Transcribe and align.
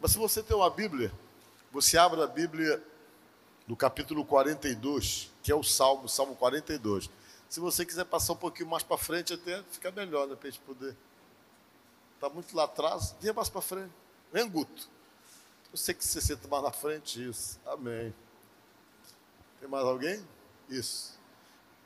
Mas 0.00 0.12
se 0.12 0.18
você 0.18 0.42
tem 0.42 0.56
uma 0.56 0.70
Bíblia, 0.70 1.12
você 1.70 1.98
abre 1.98 2.22
a 2.22 2.26
Bíblia 2.26 2.82
no 3.66 3.76
capítulo 3.76 4.24
42, 4.24 5.30
que 5.42 5.52
é 5.52 5.54
o 5.54 5.62
Salmo, 5.62 6.08
Salmo 6.08 6.34
42. 6.34 7.10
Se 7.48 7.60
você 7.60 7.84
quiser 7.84 8.04
passar 8.04 8.32
um 8.32 8.36
pouquinho 8.36 8.68
mais 8.68 8.82
para 8.82 8.96
frente, 8.96 9.34
até 9.34 9.62
fica 9.70 9.90
melhor, 9.90 10.26
né, 10.26 10.36
para 10.36 10.48
a 10.48 10.50
gente 10.50 10.62
poder. 10.62 10.96
Está 12.14 12.28
muito 12.28 12.54
lá 12.56 12.64
atrás, 12.64 13.14
vinha 13.20 13.32
mais 13.32 13.48
para 13.48 13.60
frente. 13.60 13.92
Vem, 14.32 14.48
Guto. 14.48 14.88
Eu 15.70 15.76
sei 15.76 15.94
que 15.94 16.04
você 16.04 16.20
senta 16.20 16.48
mais 16.48 16.62
na 16.62 16.72
frente, 16.72 17.28
isso. 17.28 17.60
Amém. 17.66 18.14
Tem 19.60 19.68
mais 19.68 19.84
alguém? 19.84 20.24
Isso. 20.68 21.18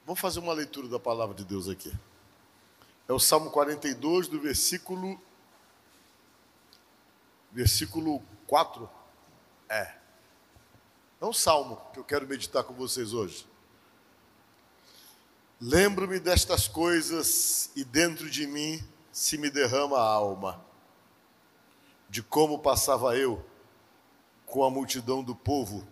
Vamos 0.07 0.21
fazer 0.21 0.41
uma 0.41 0.53
leitura 0.53 0.89
da 0.89 0.99
palavra 0.99 1.35
de 1.35 1.45
Deus 1.45 1.69
aqui. 1.69 1.93
É 3.09 3.13
o 3.13 3.19
Salmo 3.19 3.51
42, 3.51 4.29
do 4.29 4.41
versículo. 4.41 5.21
Versículo 7.55 8.21
4. 8.49 8.91
É. 9.69 9.95
É 11.21 11.25
um 11.25 11.33
salmo 11.33 11.81
que 11.93 12.01
eu 12.01 12.05
quero 12.05 12.27
meditar 12.27 12.65
com 12.65 12.75
vocês 12.75 13.15
hoje. 13.15 13.47
Lembro-me 15.61 16.19
destas 16.19 16.69
coisas 16.69 17.71
e 17.77 17.85
dentro 17.85 18.29
de 18.29 18.47
mim 18.47 18.85
se 19.13 19.39
me 19.39 19.49
derrama 19.49 19.97
a 19.97 20.03
alma, 20.03 20.63
de 22.11 22.23
como 22.23 22.59
passava 22.59 23.17
eu 23.17 23.43
com 24.45 24.65
a 24.65 24.71
multidão 24.71 25.23
do 25.23 25.35
povo 25.35 25.87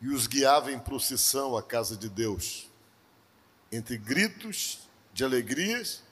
e 0.00 0.08
os 0.08 0.26
guiava 0.26 0.72
em 0.72 0.78
procissão 0.78 1.56
à 1.56 1.62
casa 1.62 1.96
de 1.96 2.08
Deus, 2.08 2.68
entre 3.70 3.98
gritos 3.98 4.88
de 5.12 5.22
alegrias 5.22 6.02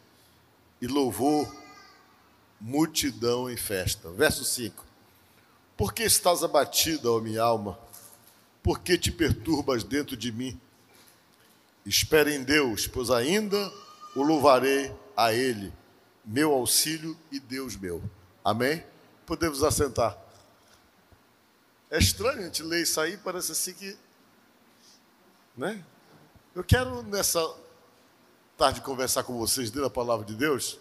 e 0.80 0.86
louvor, 0.86 1.50
multidão 2.62 3.50
em 3.50 3.56
festa. 3.56 4.08
Verso 4.12 4.44
5: 4.44 4.86
Por 5.76 5.92
que 5.92 6.04
estás 6.04 6.44
abatida, 6.44 7.10
ó 7.10 7.20
minha 7.20 7.42
alma? 7.42 7.78
Por 8.62 8.78
que 8.78 8.96
te 8.96 9.10
perturbas 9.10 9.82
dentro 9.82 10.16
de 10.16 10.30
mim? 10.30 10.58
Espere 11.84 12.32
em 12.32 12.44
Deus, 12.44 12.86
pois 12.86 13.10
ainda 13.10 13.58
o 14.14 14.22
louvarei 14.22 14.94
a 15.16 15.32
Ele, 15.32 15.72
meu 16.24 16.52
auxílio 16.52 17.18
e 17.32 17.40
Deus 17.40 17.74
meu. 17.74 18.00
Amém? 18.44 18.84
Podemos 19.26 19.64
assentar. 19.64 20.16
É 21.90 21.98
estranho 21.98 22.38
a 22.38 22.42
gente 22.44 22.62
ler 22.62 22.82
isso 22.82 23.00
aí, 23.00 23.16
parece 23.16 23.50
assim 23.50 23.74
que. 23.74 23.96
Né? 25.56 25.84
Eu 26.54 26.62
quero 26.62 27.02
nessa 27.02 27.40
tarde 28.56 28.80
conversar 28.80 29.24
com 29.24 29.36
vocês 29.36 29.68
dentro 29.70 29.82
da 29.82 29.90
palavra 29.90 30.24
de 30.24 30.34
Deus. 30.34 30.78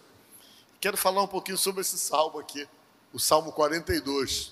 Quero 0.81 0.97
falar 0.97 1.21
um 1.21 1.27
pouquinho 1.27 1.59
sobre 1.59 1.81
esse 1.81 1.95
salmo 1.99 2.39
aqui, 2.39 2.67
o 3.13 3.19
Salmo 3.19 3.51
42. 3.51 4.51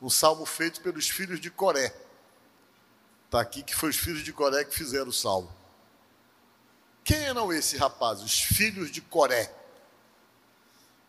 Um 0.00 0.08
salmo 0.08 0.46
feito 0.46 0.80
pelos 0.80 1.06
filhos 1.06 1.38
de 1.38 1.50
Coré. 1.50 1.94
Está 3.26 3.42
aqui 3.42 3.62
que 3.62 3.76
foi 3.76 3.90
os 3.90 3.96
filhos 3.96 4.24
de 4.24 4.32
Coré 4.32 4.64
que 4.64 4.74
fizeram 4.74 5.08
o 5.08 5.12
salmo. 5.12 5.54
Quem 7.04 7.18
eram 7.18 7.52
esses 7.52 7.78
rapazes, 7.78 8.24
os 8.24 8.40
filhos 8.40 8.90
de 8.90 9.02
Coré? 9.02 9.54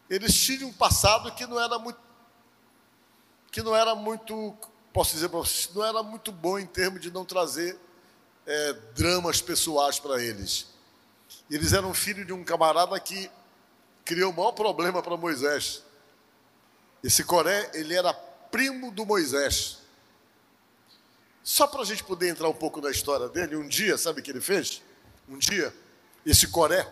Eles 0.10 0.38
tinham 0.38 0.68
um 0.68 0.74
passado 0.74 1.34
que 1.34 1.46
não 1.46 1.58
era 1.58 1.80
muito, 1.80 2.00
que 3.50 3.62
não 3.62 3.74
era 3.74 3.96
muito, 3.96 4.54
posso 4.92 5.14
dizer 5.14 5.30
para 5.30 5.40
vocês, 5.40 5.74
não 5.74 5.86
era 5.86 6.04
muito 6.04 6.34
bom 6.34 6.60
em 6.60 6.68
termos 6.68 7.00
de 7.00 7.10
não 7.10 7.24
trazer 7.24 7.80
é, 8.46 8.74
dramas 8.94 9.42
pessoais 9.42 9.98
para 9.98 10.22
eles. 10.22 10.68
Eles 11.50 11.72
eram 11.72 11.94
filhos 11.94 12.28
de 12.28 12.34
um 12.34 12.44
camarada 12.44 13.00
que 13.00 13.32
criou 14.08 14.32
o 14.32 14.36
maior 14.36 14.54
problema 14.54 15.04
para 15.04 15.18
Moisés. 15.18 15.84
Esse 17.04 17.26
Coré, 17.26 17.70
ele 17.74 17.94
era 17.94 18.14
primo 18.14 18.90
do 18.90 19.06
Moisés. 19.06 19.80
Só 21.44 21.68
para 21.68 21.82
a 21.82 21.86
gente 21.86 22.06
poder 22.06 22.30
entrar 22.30 22.48
um 22.48 22.54
pouco 22.54 22.80
na 22.80 22.90
história 22.90 23.28
dele, 23.28 23.58
um 23.58 23.68
dia, 23.68 23.98
sabe 23.98 24.22
o 24.22 24.24
que 24.24 24.32
ele 24.32 24.40
fez? 24.40 24.82
Um 25.28 25.38
dia, 25.38 25.76
esse 26.26 26.48
Coré, 26.48 26.88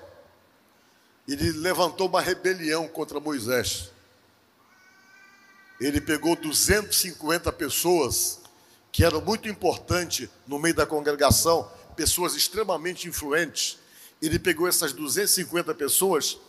ele 1.26 1.52
levantou 1.54 2.10
uma 2.10 2.20
rebelião 2.20 2.86
contra 2.86 3.18
Moisés. 3.18 3.92
Ele 5.80 6.02
pegou 6.02 6.36
250 6.36 7.50
pessoas 7.54 8.42
que 8.92 9.06
eram 9.06 9.22
muito 9.22 9.48
importantes 9.48 10.30
no 10.46 10.60
meio 10.60 10.76
da 10.76 10.86
congregação, 10.86 11.72
pessoas 11.96 12.36
extremamente 12.36 13.08
influentes. 13.08 13.78
Ele 14.22 14.38
pegou 14.38 14.68
essas 14.68 14.92
250 14.92 15.74
pessoas 15.76 16.40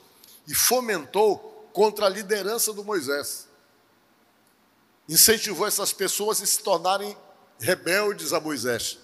e 0.47 0.55
fomentou 0.55 1.71
contra 1.73 2.07
a 2.07 2.09
liderança 2.09 2.73
do 2.73 2.85
Moisés. 2.85 3.49
Incentivou 5.09 5.67
essas 5.67 5.93
pessoas 5.93 6.41
a 6.43 6.47
se 6.47 6.61
tornarem 6.61 7.17
rebeldes 7.59 8.33
a 8.33 8.41
Moisés. 8.41 8.99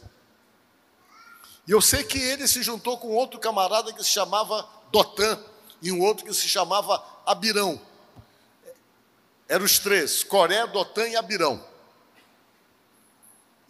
E 1.67 1.71
eu 1.71 1.81
sei 1.81 2.03
que 2.03 2.19
ele 2.19 2.49
se 2.49 2.63
juntou 2.63 2.99
com 2.99 3.09
outro 3.09 3.39
camarada 3.39 3.93
que 3.93 4.03
se 4.03 4.11
chamava 4.11 4.69
Dotã 4.91 5.39
e 5.81 5.93
um 5.93 6.01
outro 6.01 6.25
que 6.25 6.35
se 6.35 6.49
chamava 6.49 7.03
Abirão. 7.25 7.81
Eram 9.49 9.65
os 9.65 9.79
três, 9.79 10.25
Coré, 10.25 10.67
Dotã 10.67 11.07
e 11.07 11.15
Abirão. 11.15 11.72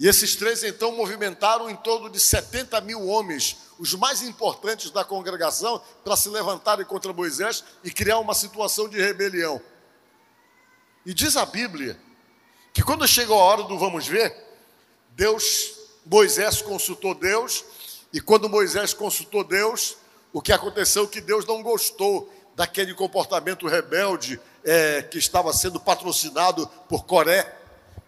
E 0.02 0.08
esses 0.08 0.34
três 0.34 0.64
então 0.64 0.90
movimentaram 0.90 1.70
em 1.70 1.76
torno 1.76 2.10
de 2.10 2.18
70 2.18 2.80
mil 2.80 3.06
homens, 3.06 3.58
os 3.78 3.94
mais 3.94 4.20
importantes 4.20 4.90
da 4.90 5.04
congregação, 5.04 5.80
para 6.02 6.16
se 6.16 6.28
levantarem 6.28 6.84
contra 6.84 7.12
Moisés 7.12 7.62
e 7.84 7.90
criar 7.92 8.18
uma 8.18 8.34
situação 8.34 8.88
de 8.88 9.00
rebelião. 9.00 9.62
E 11.06 11.14
diz 11.14 11.36
a 11.36 11.46
Bíblia 11.46 11.96
que 12.72 12.82
quando 12.82 13.06
chegou 13.06 13.38
a 13.38 13.44
hora 13.44 13.62
do 13.62 13.78
vamos 13.78 14.08
ver, 14.08 14.36
Deus, 15.10 15.72
Moisés 16.04 16.60
consultou 16.60 17.14
Deus, 17.14 17.64
e 18.12 18.20
quando 18.20 18.48
Moisés 18.48 18.92
consultou 18.92 19.44
Deus, 19.44 19.96
o 20.32 20.42
que 20.42 20.52
aconteceu 20.52 21.04
é 21.04 21.06
que 21.06 21.20
Deus 21.20 21.46
não 21.46 21.62
gostou 21.62 22.28
daquele 22.56 22.92
comportamento 22.92 23.68
rebelde 23.68 24.40
é, 24.64 25.02
que 25.02 25.18
estava 25.18 25.52
sendo 25.52 25.78
patrocinado 25.78 26.66
por 26.88 27.04
Coré. 27.04 27.61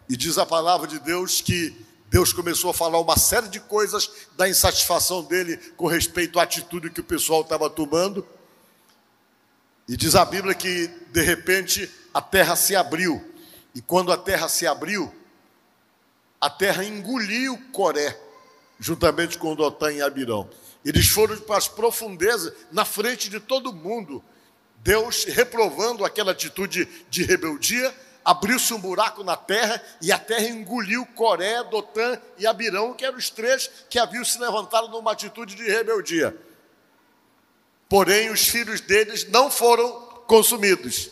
E 0.08 0.16
diz 0.16 0.38
a 0.38 0.44
palavra 0.44 0.86
de 0.86 0.98
Deus 0.98 1.40
que 1.40 1.74
Deus 2.08 2.32
começou 2.32 2.70
a 2.70 2.74
falar 2.74 3.00
uma 3.00 3.16
série 3.16 3.48
de 3.48 3.58
coisas 3.58 4.10
da 4.36 4.48
insatisfação 4.48 5.24
dele 5.24 5.56
com 5.76 5.86
respeito 5.86 6.38
à 6.38 6.42
atitude 6.42 6.90
que 6.90 7.00
o 7.00 7.04
pessoal 7.04 7.40
estava 7.40 7.68
tomando. 7.70 8.26
E 9.88 9.96
diz 9.96 10.14
a 10.14 10.24
Bíblia 10.24 10.54
que, 10.54 10.88
de 11.10 11.22
repente, 11.22 11.90
a 12.12 12.20
terra 12.22 12.54
se 12.56 12.76
abriu. 12.76 13.22
E 13.74 13.82
quando 13.82 14.12
a 14.12 14.16
terra 14.16 14.48
se 14.48 14.66
abriu, 14.66 15.12
a 16.40 16.48
terra 16.48 16.84
engoliu 16.84 17.58
Coré, 17.72 18.18
juntamente 18.78 19.38
com 19.38 19.54
Dotã 19.54 19.92
e 19.92 20.00
Abirão. 20.00 20.48
Eles 20.84 21.08
foram 21.08 21.36
para 21.38 21.56
as 21.56 21.66
profundezas, 21.66 22.52
na 22.70 22.84
frente 22.84 23.28
de 23.30 23.40
todo 23.40 23.72
mundo. 23.72 24.22
Deus 24.82 25.24
reprovando 25.24 26.04
aquela 26.04 26.32
atitude 26.32 26.86
de 27.08 27.24
rebeldia, 27.24 27.92
abriu-se 28.24 28.72
um 28.72 28.80
buraco 28.80 29.22
na 29.22 29.36
terra 29.36 29.82
e 30.00 30.10
a 30.10 30.18
terra 30.18 30.48
engoliu 30.48 31.04
Coré, 31.14 31.62
Dotã 31.64 32.18
e 32.38 32.46
Abirão, 32.46 32.94
que 32.94 33.04
eram 33.04 33.18
os 33.18 33.28
três 33.28 33.70
que 33.90 33.98
haviam 33.98 34.24
se 34.24 34.38
levantado 34.38 34.88
numa 34.88 35.12
atitude 35.12 35.54
de 35.54 35.64
rebeldia. 35.64 36.36
Porém, 37.88 38.30
os 38.30 38.48
filhos 38.48 38.80
deles 38.80 39.28
não 39.28 39.50
foram 39.50 39.92
consumidos. 40.26 41.10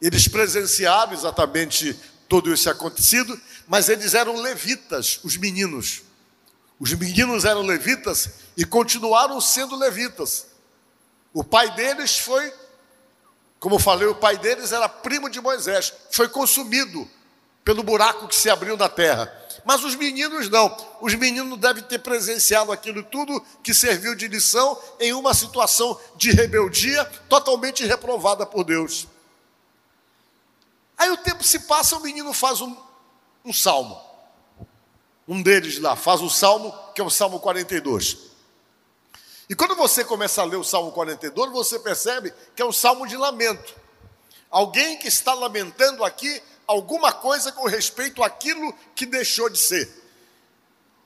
Eles 0.00 0.28
presenciaram 0.28 1.12
exatamente 1.12 1.98
todo 2.28 2.52
esse 2.52 2.68
acontecido, 2.68 3.38
mas 3.66 3.88
eles 3.88 4.14
eram 4.14 4.36
levitas, 4.40 5.18
os 5.24 5.36
meninos. 5.36 6.02
Os 6.78 6.92
meninos 6.92 7.44
eram 7.44 7.62
levitas 7.62 8.30
e 8.56 8.64
continuaram 8.64 9.40
sendo 9.40 9.76
levitas. 9.76 10.46
O 11.32 11.42
pai 11.42 11.74
deles 11.74 12.18
foi 12.18 12.52
como 13.64 13.78
falei, 13.78 14.06
o 14.06 14.14
pai 14.14 14.36
deles 14.36 14.72
era 14.72 14.86
primo 14.90 15.30
de 15.30 15.40
Moisés, 15.40 15.90
foi 16.10 16.28
consumido 16.28 17.08
pelo 17.64 17.82
buraco 17.82 18.28
que 18.28 18.36
se 18.36 18.50
abriu 18.50 18.76
na 18.76 18.90
terra. 18.90 19.32
Mas 19.64 19.82
os 19.82 19.94
meninos 19.94 20.50
não. 20.50 20.76
Os 21.00 21.14
meninos 21.14 21.58
devem 21.58 21.82
ter 21.82 21.98
presenciado 22.00 22.70
aquilo 22.70 23.02
tudo 23.02 23.42
que 23.62 23.72
serviu 23.72 24.14
de 24.14 24.28
lição 24.28 24.78
em 25.00 25.14
uma 25.14 25.32
situação 25.32 25.98
de 26.14 26.30
rebeldia 26.30 27.06
totalmente 27.26 27.86
reprovada 27.86 28.44
por 28.44 28.64
Deus. 28.64 29.06
Aí 30.98 31.10
o 31.10 31.16
tempo 31.16 31.42
se 31.42 31.60
passa, 31.60 31.96
o 31.96 32.02
menino 32.02 32.34
faz 32.34 32.60
um, 32.60 32.76
um 33.42 33.52
salmo. 33.54 33.98
Um 35.26 35.40
deles 35.40 35.78
lá 35.78 35.96
faz 35.96 36.20
o 36.20 36.28
salmo, 36.28 36.70
que 36.94 37.00
é 37.00 37.04
o 37.04 37.08
Salmo 37.08 37.40
42. 37.40 38.33
E 39.48 39.54
quando 39.54 39.74
você 39.74 40.04
começa 40.04 40.40
a 40.40 40.44
ler 40.44 40.56
o 40.56 40.64
Salmo 40.64 40.92
42, 40.92 41.52
você 41.52 41.78
percebe 41.78 42.32
que 42.56 42.62
é 42.62 42.64
um 42.64 42.72
salmo 42.72 43.06
de 43.06 43.16
lamento. 43.16 43.74
Alguém 44.50 44.96
que 44.98 45.08
está 45.08 45.34
lamentando 45.34 46.04
aqui 46.04 46.42
alguma 46.66 47.12
coisa 47.12 47.52
com 47.52 47.66
respeito 47.66 48.22
àquilo 48.22 48.74
que 48.94 49.04
deixou 49.04 49.50
de 49.50 49.58
ser. 49.58 50.02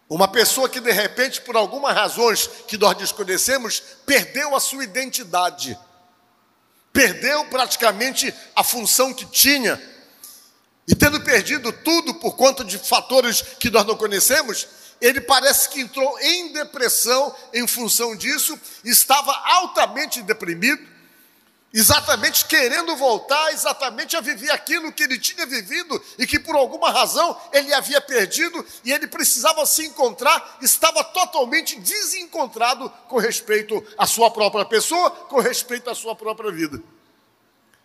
Uma 0.09 0.29
pessoa 0.29 0.69
que 0.69 0.81
de 0.81 0.91
repente, 0.91 1.41
por 1.43 1.57
algumas 1.57 1.95
razões 1.95 2.49
que 2.67 2.79
nós 2.79 2.97
desconhecemos, 2.97 3.83
perdeu 4.07 4.57
a 4.57 4.61
sua 4.61 4.85
identidade, 4.85 5.79
perdeu 6.93 7.45
praticamente 7.47 8.33
a 8.57 8.65
função 8.65 9.13
que 9.13 9.27
tinha, 9.27 9.81
e 10.87 10.95
tendo 10.95 11.21
perdido 11.21 11.71
tudo 11.71 12.15
por 12.15 12.37
conta 12.37 12.65
de 12.65 12.79
fatores 12.79 13.43
que 13.43 13.69
nós 13.69 13.85
não 13.85 13.97
conhecemos, 13.97 14.67
ele 15.01 15.21
parece 15.21 15.69
que 15.69 15.81
entrou 15.81 16.19
em 16.21 16.53
depressão 16.53 17.35
em 17.53 17.67
função 17.67 18.17
disso, 18.17 18.59
estava 18.85 19.33
altamente 19.45 20.23
deprimido, 20.23 20.83
exatamente 21.73 22.47
querendo 22.47 22.97
voltar 22.97 23.53
exatamente 23.53 24.17
a 24.17 24.21
viver 24.21 24.51
aquilo 24.51 24.93
que 24.93 25.03
ele 25.03 25.19
tinha 25.19 25.47
vivido 25.47 26.03
e 26.19 26.27
que 26.27 26.39
por 26.39 26.57
alguma 26.57 26.91
razão 26.91 27.39
ele 27.53 27.73
havia 27.75 28.01
perdido 28.01 28.65
e 28.85 28.93
ele 28.93 29.07
precisava 29.07 29.65
se 29.67 29.87
encontrar, 29.87 30.59
estava 30.63 31.05
totalmente 31.05 31.79
desencontrado 31.79 32.91
com 33.07 33.19
respeito 33.19 33.85
à 33.97 34.07
sua 34.07 34.31
própria 34.31 34.65
pessoa, 34.65 35.11
com 35.11 35.41
respeito 35.41 35.91
à 35.91 35.95
sua 35.95 36.17
própria 36.17 36.51
vida. 36.51 36.83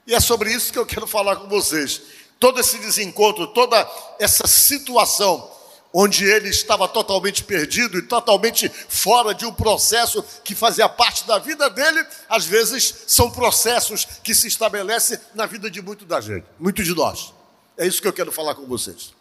E 0.07 0.15
é 0.15 0.19
sobre 0.19 0.51
isso 0.51 0.71
que 0.71 0.79
eu 0.79 0.85
quero 0.85 1.07
falar 1.07 1.35
com 1.35 1.47
vocês. 1.47 2.01
Todo 2.39 2.59
esse 2.59 2.77
desencontro, 2.79 3.47
toda 3.47 3.89
essa 4.19 4.47
situação 4.47 5.49
onde 5.93 6.25
ele 6.25 6.49
estava 6.49 6.87
totalmente 6.87 7.43
perdido 7.43 7.99
e 7.99 8.01
totalmente 8.01 8.67
fora 8.67 9.33
de 9.33 9.45
um 9.45 9.53
processo 9.53 10.23
que 10.43 10.55
fazia 10.55 10.89
parte 10.89 11.27
da 11.27 11.37
vida 11.37 11.69
dele, 11.69 12.03
às 12.27 12.45
vezes 12.45 13.03
são 13.05 13.29
processos 13.29 14.05
que 14.23 14.33
se 14.33 14.47
estabelecem 14.47 15.19
na 15.35 15.45
vida 15.45 15.69
de 15.69 15.81
muito 15.81 16.03
da 16.03 16.19
gente, 16.19 16.47
muito 16.59 16.83
de 16.83 16.95
nós. 16.95 17.31
É 17.77 17.85
isso 17.85 18.01
que 18.01 18.07
eu 18.07 18.13
quero 18.13 18.31
falar 18.31 18.55
com 18.55 18.65
vocês. 18.65 19.13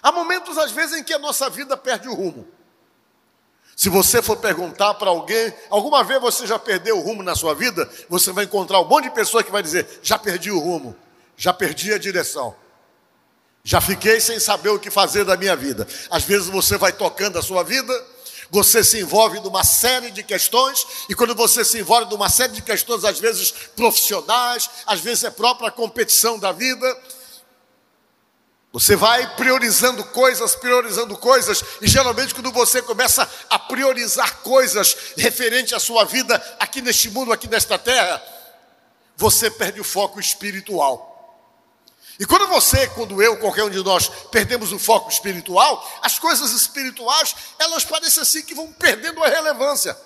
Há 0.00 0.12
momentos, 0.12 0.56
às 0.56 0.70
vezes, 0.70 0.98
em 0.98 1.04
que 1.04 1.12
a 1.12 1.18
nossa 1.18 1.50
vida 1.50 1.76
perde 1.76 2.08
o 2.08 2.14
rumo. 2.14 2.46
Se 3.74 3.88
você 3.88 4.22
for 4.22 4.36
perguntar 4.36 4.94
para 4.94 5.10
alguém, 5.10 5.52
alguma 5.70 6.04
vez 6.04 6.20
você 6.20 6.46
já 6.46 6.58
perdeu 6.58 6.98
o 6.98 7.00
rumo 7.00 7.22
na 7.22 7.34
sua 7.34 7.54
vida, 7.54 7.88
você 8.08 8.30
vai 8.30 8.44
encontrar 8.44 8.80
um 8.80 8.86
monte 8.86 9.04
de 9.04 9.10
pessoas 9.10 9.44
que 9.44 9.50
vai 9.50 9.62
dizer: 9.62 10.00
já 10.02 10.18
perdi 10.18 10.50
o 10.50 10.58
rumo, 10.58 10.94
já 11.36 11.52
perdi 11.52 11.92
a 11.92 11.98
direção. 11.98 12.54
Já 13.64 13.80
fiquei 13.80 14.20
sem 14.20 14.40
saber 14.40 14.70
o 14.70 14.78
que 14.78 14.90
fazer 14.90 15.24
da 15.24 15.36
minha 15.36 15.54
vida. 15.54 15.86
Às 16.10 16.24
vezes 16.24 16.48
você 16.48 16.76
vai 16.76 16.92
tocando 16.92 17.38
a 17.38 17.42
sua 17.42 17.62
vida, 17.62 17.92
você 18.50 18.82
se 18.82 19.00
envolve 19.00 19.38
numa 19.40 19.62
série 19.62 20.10
de 20.10 20.22
questões, 20.22 20.84
e 21.08 21.14
quando 21.14 21.34
você 21.34 21.64
se 21.64 21.78
envolve 21.78 22.10
numa 22.10 22.28
série 22.28 22.52
de 22.52 22.62
questões, 22.62 23.04
às 23.04 23.18
vezes 23.20 23.52
profissionais, 23.76 24.68
às 24.84 25.00
vezes 25.00 25.24
é 25.24 25.30
própria 25.30 25.70
competição 25.70 26.38
da 26.38 26.50
vida, 26.50 27.02
você 28.72 28.96
vai 28.96 29.36
priorizando 29.36 30.02
coisas, 30.04 30.54
priorizando 30.56 31.16
coisas, 31.16 31.62
e 31.80 31.86
geralmente 31.86 32.34
quando 32.34 32.50
você 32.50 32.82
começa 32.82 33.30
a 33.48 33.58
priorizar 33.58 34.38
coisas 34.38 34.96
referente 35.16 35.74
à 35.74 35.78
sua 35.78 36.04
vida 36.04 36.34
aqui 36.58 36.80
neste 36.80 37.10
mundo, 37.10 37.32
aqui 37.32 37.46
nesta 37.46 37.78
terra, 37.78 38.20
você 39.16 39.50
perde 39.50 39.80
o 39.80 39.84
foco 39.84 40.18
espiritual. 40.18 41.11
E 42.18 42.26
quando 42.26 42.46
você, 42.46 42.86
quando 42.88 43.22
eu, 43.22 43.36
qualquer 43.38 43.64
um 43.64 43.70
de 43.70 43.82
nós, 43.82 44.08
perdemos 44.30 44.72
o 44.72 44.78
foco 44.78 45.10
espiritual, 45.10 45.88
as 46.02 46.18
coisas 46.18 46.52
espirituais, 46.52 47.34
elas 47.58 47.84
parecem 47.84 48.22
assim 48.22 48.42
que 48.42 48.54
vão 48.54 48.70
perdendo 48.72 49.22
a 49.24 49.28
relevância. 49.28 49.96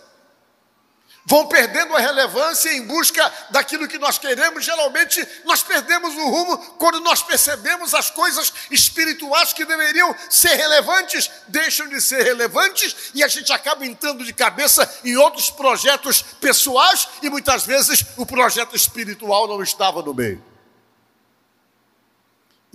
Vão 1.28 1.48
perdendo 1.48 1.96
a 1.96 1.98
relevância 1.98 2.72
em 2.72 2.86
busca 2.86 3.32
daquilo 3.50 3.88
que 3.88 3.98
nós 3.98 4.16
queremos. 4.16 4.64
Geralmente, 4.64 5.26
nós 5.44 5.60
perdemos 5.60 6.14
o 6.14 6.30
rumo 6.30 6.56
quando 6.78 7.00
nós 7.00 7.20
percebemos 7.20 7.92
as 7.94 8.10
coisas 8.10 8.52
espirituais 8.70 9.52
que 9.52 9.64
deveriam 9.64 10.14
ser 10.30 10.54
relevantes, 10.54 11.28
deixam 11.48 11.88
de 11.88 12.00
ser 12.00 12.22
relevantes 12.22 13.10
e 13.12 13.24
a 13.24 13.28
gente 13.28 13.52
acaba 13.52 13.84
entrando 13.84 14.24
de 14.24 14.32
cabeça 14.32 14.88
em 15.04 15.16
outros 15.16 15.50
projetos 15.50 16.22
pessoais 16.40 17.08
e 17.20 17.28
muitas 17.28 17.66
vezes 17.66 18.04
o 18.16 18.24
projeto 18.24 18.76
espiritual 18.76 19.48
não 19.48 19.60
estava 19.60 20.00
no 20.02 20.14
meio. 20.14 20.55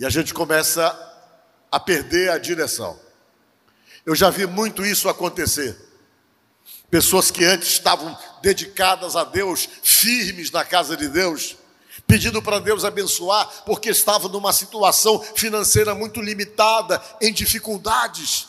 E 0.02 0.04
a 0.04 0.10
gente 0.10 0.34
começa 0.34 0.98
a 1.70 1.78
perder 1.78 2.32
a 2.32 2.36
direção. 2.36 2.98
Eu 4.04 4.16
já 4.16 4.30
vi 4.30 4.48
muito 4.48 4.84
isso 4.84 5.08
acontecer. 5.08 5.78
Pessoas 6.90 7.30
que 7.30 7.44
antes 7.44 7.68
estavam 7.68 8.18
dedicadas 8.42 9.14
a 9.14 9.22
Deus, 9.22 9.68
firmes 9.80 10.50
na 10.50 10.64
casa 10.64 10.96
de 10.96 11.06
Deus, 11.06 11.54
pedindo 12.04 12.42
para 12.42 12.58
Deus 12.58 12.84
abençoar, 12.84 13.48
porque 13.64 13.90
estavam 13.90 14.28
numa 14.28 14.52
situação 14.52 15.20
financeira 15.36 15.94
muito 15.94 16.20
limitada, 16.20 17.00
em 17.20 17.32
dificuldades. 17.32 18.48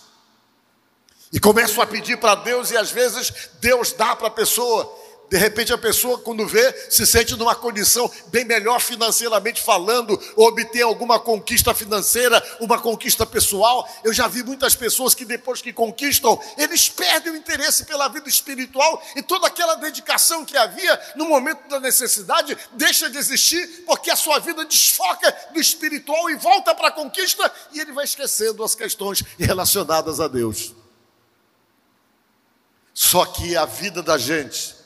E 1.31 1.39
começam 1.39 1.83
a 1.83 1.85
pedir 1.85 2.17
para 2.17 2.33
Deus, 2.33 2.71
e 2.71 2.77
às 2.77 2.89
vezes 2.89 3.31
Deus 3.59 3.91
dá 3.91 4.15
para 4.15 4.25
a 4.25 4.31
pessoa, 4.31 4.91
de 5.33 5.39
repente 5.39 5.73
a 5.73 5.77
pessoa, 5.79 6.19
quando 6.19 6.45
vê, 6.45 6.71
se 6.91 7.07
sente 7.07 7.35
numa 7.35 7.55
condição 7.55 8.07
bem 8.27 8.45
melhor 8.45 8.79
financeiramente 8.79 9.63
falando, 9.63 10.13
ou 10.35 10.47
obter 10.47 10.83
alguma 10.83 11.19
conquista 11.19 11.73
financeira, 11.73 12.39
uma 12.59 12.79
conquista 12.79 13.25
pessoal. 13.25 13.89
Eu 14.03 14.13
já 14.13 14.27
vi 14.27 14.43
muitas 14.43 14.75
pessoas 14.75 15.15
que 15.15 15.25
depois 15.25 15.59
que 15.59 15.73
conquistam, 15.73 16.39
eles 16.55 16.87
perdem 16.87 17.33
o 17.33 17.35
interesse 17.35 17.83
pela 17.85 18.07
vida 18.09 18.29
espiritual 18.29 19.03
e 19.15 19.23
toda 19.23 19.47
aquela 19.47 19.73
dedicação 19.73 20.45
que 20.45 20.55
havia 20.55 21.01
no 21.15 21.25
momento 21.25 21.67
da 21.67 21.79
necessidade 21.79 22.55
deixa 22.73 23.09
de 23.09 23.17
existir, 23.17 23.85
porque 23.87 24.11
a 24.11 24.15
sua 24.15 24.37
vida 24.37 24.63
desfoca 24.63 25.35
do 25.51 25.59
espiritual 25.59 26.29
e 26.29 26.35
volta 26.35 26.75
para 26.75 26.89
a 26.89 26.91
conquista 26.91 27.51
e 27.71 27.79
ele 27.79 27.91
vai 27.91 28.05
esquecendo 28.05 28.63
as 28.63 28.75
questões 28.75 29.23
relacionadas 29.39 30.19
a 30.19 30.27
Deus. 30.27 30.75
Só 32.93 33.25
que 33.25 33.57
a 33.57 33.65
vida 33.65 34.03
da 34.03 34.19
gente 34.19 34.82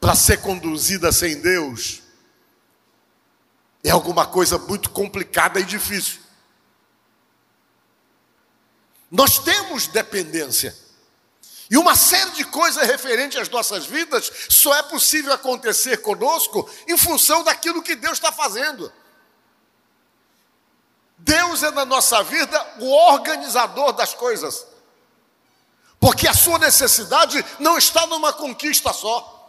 para 0.00 0.14
ser 0.14 0.38
conduzida 0.38 1.12
sem 1.12 1.38
Deus 1.40 2.00
é 3.84 3.90
alguma 3.90 4.26
coisa 4.26 4.58
muito 4.58 4.90
complicada 4.90 5.60
e 5.60 5.64
difícil. 5.64 6.20
Nós 9.10 9.38
temos 9.38 9.86
dependência. 9.86 10.76
E 11.70 11.76
uma 11.76 11.94
série 11.94 12.30
de 12.32 12.44
coisas 12.44 12.86
referentes 12.86 13.38
às 13.38 13.48
nossas 13.48 13.86
vidas 13.86 14.30
só 14.48 14.74
é 14.74 14.82
possível 14.82 15.32
acontecer 15.32 15.98
conosco 15.98 16.68
em 16.88 16.96
função 16.96 17.44
daquilo 17.44 17.82
que 17.82 17.94
Deus 17.94 18.14
está 18.14 18.32
fazendo. 18.32 18.92
Deus 21.16 21.62
é 21.62 21.70
na 21.70 21.84
nossa 21.84 22.22
vida 22.22 22.74
o 22.80 22.90
organizador 23.12 23.92
das 23.92 24.14
coisas. 24.14 24.66
Porque 25.98 26.26
a 26.26 26.34
sua 26.34 26.58
necessidade 26.58 27.44
não 27.58 27.78
está 27.78 28.06
numa 28.06 28.32
conquista 28.32 28.92
só 28.92 29.39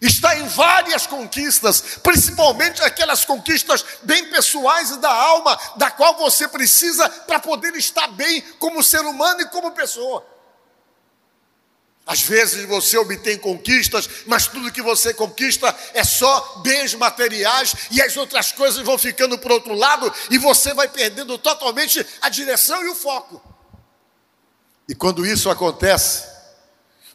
está 0.00 0.36
em 0.38 0.46
várias 0.48 1.06
conquistas, 1.06 1.98
principalmente 2.02 2.82
aquelas 2.82 3.24
conquistas 3.24 3.84
bem 4.02 4.30
pessoais 4.30 4.90
e 4.90 4.98
da 4.98 5.12
alma, 5.12 5.58
da 5.76 5.90
qual 5.90 6.16
você 6.16 6.48
precisa 6.48 7.08
para 7.08 7.38
poder 7.38 7.74
estar 7.76 8.08
bem 8.08 8.40
como 8.58 8.82
ser 8.82 9.00
humano 9.00 9.42
e 9.42 9.48
como 9.48 9.72
pessoa. 9.72 10.26
Às 12.06 12.22
vezes 12.22 12.64
você 12.64 12.98
obtém 12.98 13.38
conquistas, 13.38 14.08
mas 14.26 14.48
tudo 14.48 14.72
que 14.72 14.82
você 14.82 15.14
conquista 15.14 15.72
é 15.94 16.02
só 16.02 16.60
bens 16.64 16.94
materiais 16.94 17.74
e 17.90 18.02
as 18.02 18.16
outras 18.16 18.50
coisas 18.50 18.84
vão 18.84 18.98
ficando 18.98 19.38
para 19.38 19.54
outro 19.54 19.74
lado 19.74 20.12
e 20.30 20.38
você 20.38 20.74
vai 20.74 20.88
perdendo 20.88 21.38
totalmente 21.38 22.04
a 22.20 22.28
direção 22.28 22.82
e 22.84 22.88
o 22.88 22.94
foco. 22.96 23.40
E 24.88 24.94
quando 24.94 25.24
isso 25.24 25.48
acontece, 25.48 26.26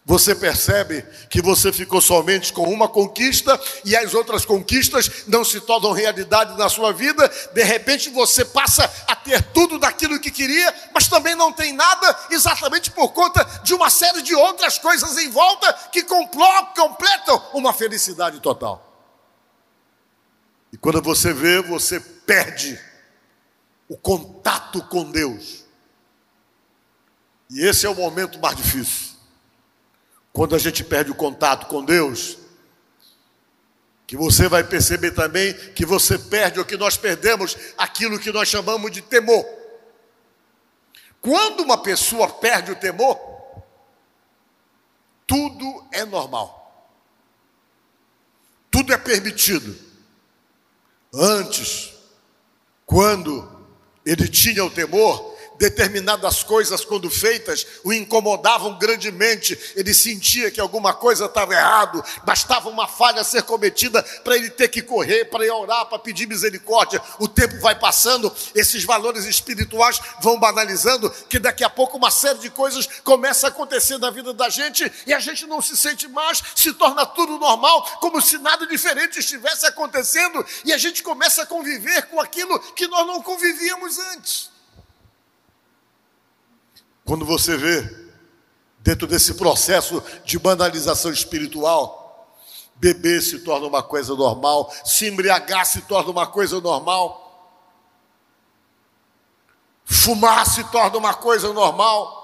você 0.08 0.36
percebe 0.36 1.02
que 1.32 1.42
você 1.42 1.74
ficou 1.74 2.00
somente 2.00 2.54
com 2.54 2.72
uma 2.72 2.88
conquista 2.88 3.60
e 3.84 3.96
as 3.96 4.14
outras 4.14 4.46
conquistas 4.46 5.24
não 5.26 5.44
se 5.44 5.60
tornam 5.60 5.94
realidade 5.94 6.56
na 6.60 6.70
sua 6.70 6.94
vida. 6.94 7.28
De 7.56 7.64
repente 7.64 8.12
você 8.12 8.46
passa 8.46 8.84
a 9.08 9.16
ter 9.16 9.42
tudo 9.52 9.80
daquilo 9.80 10.20
que 10.20 10.30
queria, 10.30 10.72
mas 10.94 11.08
também 11.08 11.34
não 11.34 11.52
tem 11.52 11.74
nada, 11.74 12.16
exatamente 12.30 12.92
por 12.92 13.14
conta 13.14 13.44
de 13.64 13.74
uma 13.74 13.90
série 13.90 14.22
de 14.22 14.36
outras 14.36 14.78
coisas 14.78 15.18
em 15.18 15.30
volta 15.32 15.74
que 15.92 16.04
completam 16.04 17.44
uma 17.56 17.74
felicidade 17.74 18.40
total. 18.40 18.86
E 20.72 20.78
quando 20.78 21.02
você 21.02 21.34
vê, 21.34 21.64
você 21.64 22.00
perde 22.00 22.80
o 23.90 23.98
contato 23.98 24.84
com 24.84 25.10
Deus. 25.10 25.66
E 27.50 27.66
esse 27.66 27.88
é 27.88 27.90
o 27.90 27.96
momento 27.96 28.38
mais 28.40 28.56
difícil. 28.56 29.05
Quando 30.36 30.54
a 30.54 30.60
gente 30.60 30.84
perde 30.84 31.12
o 31.12 31.16
contato 31.16 31.68
com 31.68 31.82
Deus, 31.82 32.38
que 34.06 34.18
você 34.18 34.50
vai 34.50 34.66
perceber 34.66 35.12
também 35.12 35.54
que 35.72 35.86
você 35.86 36.20
perde 36.20 36.60
ou 36.60 36.66
que 36.66 36.76
nós 36.76 36.98
perdemos 36.98 37.56
aquilo 37.78 38.20
que 38.20 38.34
nós 38.34 38.50
chamamos 38.50 38.92
de 38.92 39.02
temor. 39.02 39.46
Quando 41.22 41.62
uma 41.62 41.78
pessoa 41.78 42.28
perde 42.28 42.70
o 42.70 42.76
temor, 42.76 43.18
tudo 45.26 45.88
é 45.94 46.04
normal. 46.04 46.86
Tudo 48.70 48.92
é 48.92 48.98
permitido. 48.98 49.74
Antes, 51.14 51.94
quando 52.86 53.66
ele 54.06 54.28
tinha 54.28 54.66
o 54.66 54.70
temor, 54.70 55.35
determinadas 55.58 56.44
coisas, 56.44 56.84
quando 56.84 57.10
feitas, 57.10 57.66
o 57.84 57.94
incomodavam 57.94 58.78
grandemente. 58.78 59.58
Ele 59.76 59.94
sentia 59.94 60.52
que 60.52 60.60
alguma 60.60 60.94
coisa 60.94 61.26
estava 61.26 61.54
errado, 61.54 62.04
bastava 62.24 62.70
uma 62.70 62.88
falha 62.88 63.24
ser 63.24 63.44
cometida 63.44 64.04
para 64.24 64.36
ele 64.36 64.50
ter 64.50 64.68
que 64.68 64.82
correr, 64.82 65.26
para 65.26 65.46
ir 65.46 65.52
orar, 65.52 65.86
para 65.86 66.00
pedir 66.00 66.28
misericórdia. 66.28 67.02
O 67.20 67.28
tempo 67.28 67.60
vai 67.60 67.78
passando, 67.78 68.34
esses 68.54 68.84
valores 68.84 69.26
espirituais 69.26 70.00
vão 70.22 70.40
banalizando, 70.40 71.10
que 71.30 71.40
daqui 71.40 71.64
a 71.64 71.70
pouco 71.70 71.98
uma 71.98 72.12
série 72.12 72.40
de 72.40 72.50
coisas 72.50 72.88
começa 73.04 73.48
a 73.48 73.50
acontecer 73.50 73.98
na 73.98 74.10
vida 74.10 74.34
da 74.34 74.50
gente 74.50 74.92
e 75.06 75.14
a 75.14 75.20
gente 75.20 75.46
não 75.46 75.62
se 75.62 75.76
sente 75.78 76.08
mais, 76.08 76.42
se 76.56 76.74
torna 76.74 77.06
tudo 77.06 77.38
normal, 77.38 77.84
como 78.00 78.22
se 78.22 78.38
nada 78.38 78.66
diferente 78.68 79.20
estivesse 79.20 79.66
acontecendo 79.66 80.46
e 80.64 80.74
a 80.74 80.78
gente 80.78 81.04
começa 81.04 81.44
a 81.44 81.46
conviver 81.46 82.04
com 82.08 82.20
aquilo 82.20 82.60
que 82.74 82.88
nós 82.88 83.06
não 83.06 83.22
convivíamos 83.22 83.98
antes. 84.00 84.55
Quando 87.06 87.24
você 87.24 87.56
vê, 87.56 88.08
dentro 88.80 89.06
desse 89.06 89.36
processo 89.36 90.04
de 90.26 90.40
banalização 90.40 91.12
espiritual, 91.12 92.28
beber 92.76 93.22
se 93.22 93.40
torna 93.40 93.68
uma 93.68 93.84
coisa 93.84 94.16
normal, 94.16 94.74
se 94.84 95.08
embriagar 95.08 95.66
se 95.66 95.84
torna 95.84 96.10
uma 96.10 96.28
coisa 96.28 96.60
normal, 96.60 97.22
fumar 99.86 100.46
se 100.48 100.64
torna 100.66 100.98
uma 100.98 101.14
coisa 101.14 101.54
normal, 101.54 102.24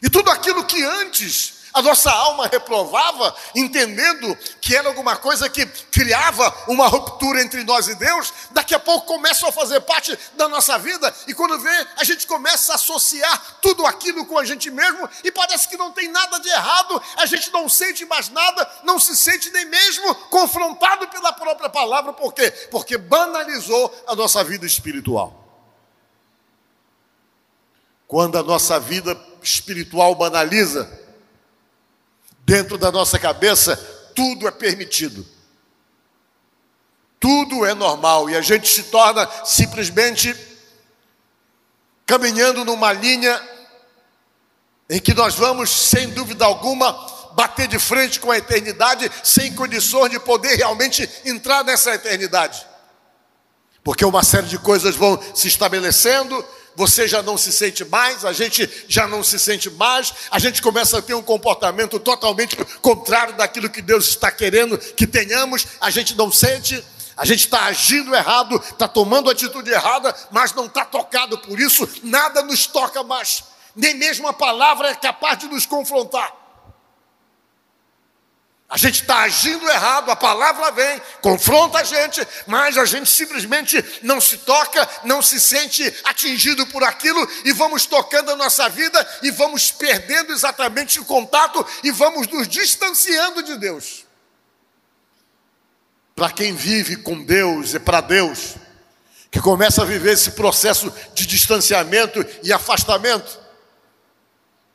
e 0.00 0.08
tudo 0.08 0.30
aquilo 0.30 0.64
que 0.64 0.82
antes 0.82 1.63
a 1.74 1.82
nossa 1.82 2.08
alma 2.08 2.46
reprovava, 2.46 3.34
entendendo 3.52 4.36
que 4.60 4.76
era 4.76 4.86
alguma 4.86 5.16
coisa 5.16 5.50
que 5.50 5.66
criava 5.66 6.54
uma 6.68 6.86
ruptura 6.86 7.42
entre 7.42 7.64
nós 7.64 7.88
e 7.88 7.96
Deus. 7.96 8.32
Daqui 8.52 8.76
a 8.76 8.78
pouco 8.78 9.08
começa 9.08 9.48
a 9.48 9.50
fazer 9.52 9.80
parte 9.80 10.16
da 10.34 10.48
nossa 10.48 10.78
vida, 10.78 11.12
e 11.26 11.34
quando 11.34 11.58
vê, 11.58 11.86
a 11.96 12.04
gente 12.04 12.28
começa 12.28 12.72
a 12.72 12.74
associar 12.76 13.58
tudo 13.60 13.84
aquilo 13.84 14.24
com 14.24 14.38
a 14.38 14.44
gente 14.44 14.70
mesmo, 14.70 15.10
e 15.24 15.32
parece 15.32 15.68
que 15.68 15.76
não 15.76 15.90
tem 15.90 16.06
nada 16.06 16.38
de 16.38 16.48
errado, 16.48 17.02
a 17.16 17.26
gente 17.26 17.52
não 17.52 17.68
sente 17.68 18.06
mais 18.06 18.28
nada, 18.28 18.70
não 18.84 19.00
se 19.00 19.16
sente 19.16 19.50
nem 19.50 19.64
mesmo 19.64 20.14
confrontado 20.30 21.08
pela 21.08 21.32
própria 21.32 21.68
palavra, 21.68 22.12
por 22.12 22.32
quê? 22.32 22.52
Porque 22.70 22.96
banalizou 22.96 23.92
a 24.06 24.14
nossa 24.14 24.44
vida 24.44 24.64
espiritual. 24.64 25.42
Quando 28.06 28.38
a 28.38 28.44
nossa 28.44 28.78
vida 28.78 29.20
espiritual 29.42 30.14
banaliza, 30.14 31.03
Dentro 32.44 32.76
da 32.76 32.92
nossa 32.92 33.18
cabeça, 33.18 33.76
tudo 34.14 34.46
é 34.46 34.50
permitido. 34.50 35.26
Tudo 37.18 37.64
é 37.64 37.74
normal 37.74 38.28
e 38.28 38.36
a 38.36 38.42
gente 38.42 38.68
se 38.68 38.84
torna 38.84 39.28
simplesmente 39.44 40.36
caminhando 42.04 42.64
numa 42.64 42.92
linha 42.92 43.40
em 44.90 45.00
que 45.00 45.14
nós 45.14 45.34
vamos, 45.34 45.70
sem 45.70 46.10
dúvida 46.10 46.44
alguma, 46.44 46.92
bater 47.32 47.66
de 47.66 47.78
frente 47.78 48.20
com 48.20 48.30
a 48.30 48.36
eternidade, 48.36 49.10
sem 49.22 49.54
condições 49.54 50.10
de 50.10 50.20
poder 50.20 50.56
realmente 50.56 51.08
entrar 51.24 51.64
nessa 51.64 51.94
eternidade. 51.94 52.66
Porque 53.82 54.04
uma 54.04 54.22
série 54.22 54.46
de 54.46 54.58
coisas 54.58 54.94
vão 54.94 55.20
se 55.34 55.48
estabelecendo, 55.48 56.44
você 56.76 57.06
já 57.06 57.22
não 57.22 57.38
se 57.38 57.52
sente 57.52 57.84
mais, 57.84 58.24
a 58.24 58.32
gente 58.32 58.68
já 58.88 59.06
não 59.06 59.22
se 59.22 59.38
sente 59.38 59.70
mais, 59.70 60.12
a 60.30 60.38
gente 60.38 60.60
começa 60.60 60.98
a 60.98 61.02
ter 61.02 61.14
um 61.14 61.22
comportamento 61.22 61.98
totalmente 61.98 62.56
contrário 62.80 63.34
daquilo 63.34 63.70
que 63.70 63.82
Deus 63.82 64.08
está 64.08 64.30
querendo 64.30 64.76
que 64.78 65.06
tenhamos, 65.06 65.66
a 65.80 65.90
gente 65.90 66.14
não 66.14 66.30
sente, 66.32 66.82
a 67.16 67.24
gente 67.24 67.40
está 67.40 67.64
agindo 67.64 68.14
errado, 68.14 68.56
está 68.56 68.88
tomando 68.88 69.30
atitude 69.30 69.70
errada, 69.70 70.14
mas 70.30 70.52
não 70.52 70.66
está 70.66 70.84
tocado 70.84 71.38
por 71.38 71.60
isso, 71.60 71.88
nada 72.02 72.42
nos 72.42 72.66
toca 72.66 73.02
mais, 73.02 73.44
nem 73.74 73.94
mesmo 73.94 74.26
a 74.26 74.32
palavra 74.32 74.88
é 74.88 74.94
capaz 74.94 75.38
de 75.38 75.46
nos 75.46 75.66
confrontar. 75.66 76.43
A 78.68 78.78
gente 78.78 79.02
está 79.02 79.22
agindo 79.22 79.68
errado, 79.68 80.10
a 80.10 80.16
palavra 80.16 80.70
vem, 80.72 81.00
confronta 81.20 81.78
a 81.78 81.84
gente, 81.84 82.26
mas 82.46 82.78
a 82.78 82.84
gente 82.84 83.08
simplesmente 83.10 83.84
não 84.02 84.20
se 84.20 84.38
toca, 84.38 84.88
não 85.04 85.20
se 85.20 85.38
sente 85.38 85.84
atingido 86.04 86.66
por 86.68 86.82
aquilo 86.82 87.28
e 87.44 87.52
vamos 87.52 87.84
tocando 87.86 88.30
a 88.30 88.36
nossa 88.36 88.68
vida 88.70 89.06
e 89.22 89.30
vamos 89.30 89.70
perdendo 89.70 90.32
exatamente 90.32 90.98
o 90.98 91.04
contato 91.04 91.64
e 91.84 91.90
vamos 91.90 92.26
nos 92.28 92.48
distanciando 92.48 93.42
de 93.42 93.56
Deus. 93.58 94.06
Para 96.16 96.30
quem 96.30 96.54
vive 96.54 96.96
com 96.96 97.22
Deus 97.22 97.74
e 97.74 97.78
para 97.78 98.00
Deus, 98.00 98.54
que 99.30 99.40
começa 99.40 99.82
a 99.82 99.84
viver 99.84 100.12
esse 100.12 100.30
processo 100.30 100.92
de 101.12 101.26
distanciamento 101.26 102.24
e 102.42 102.52
afastamento, 102.52 103.43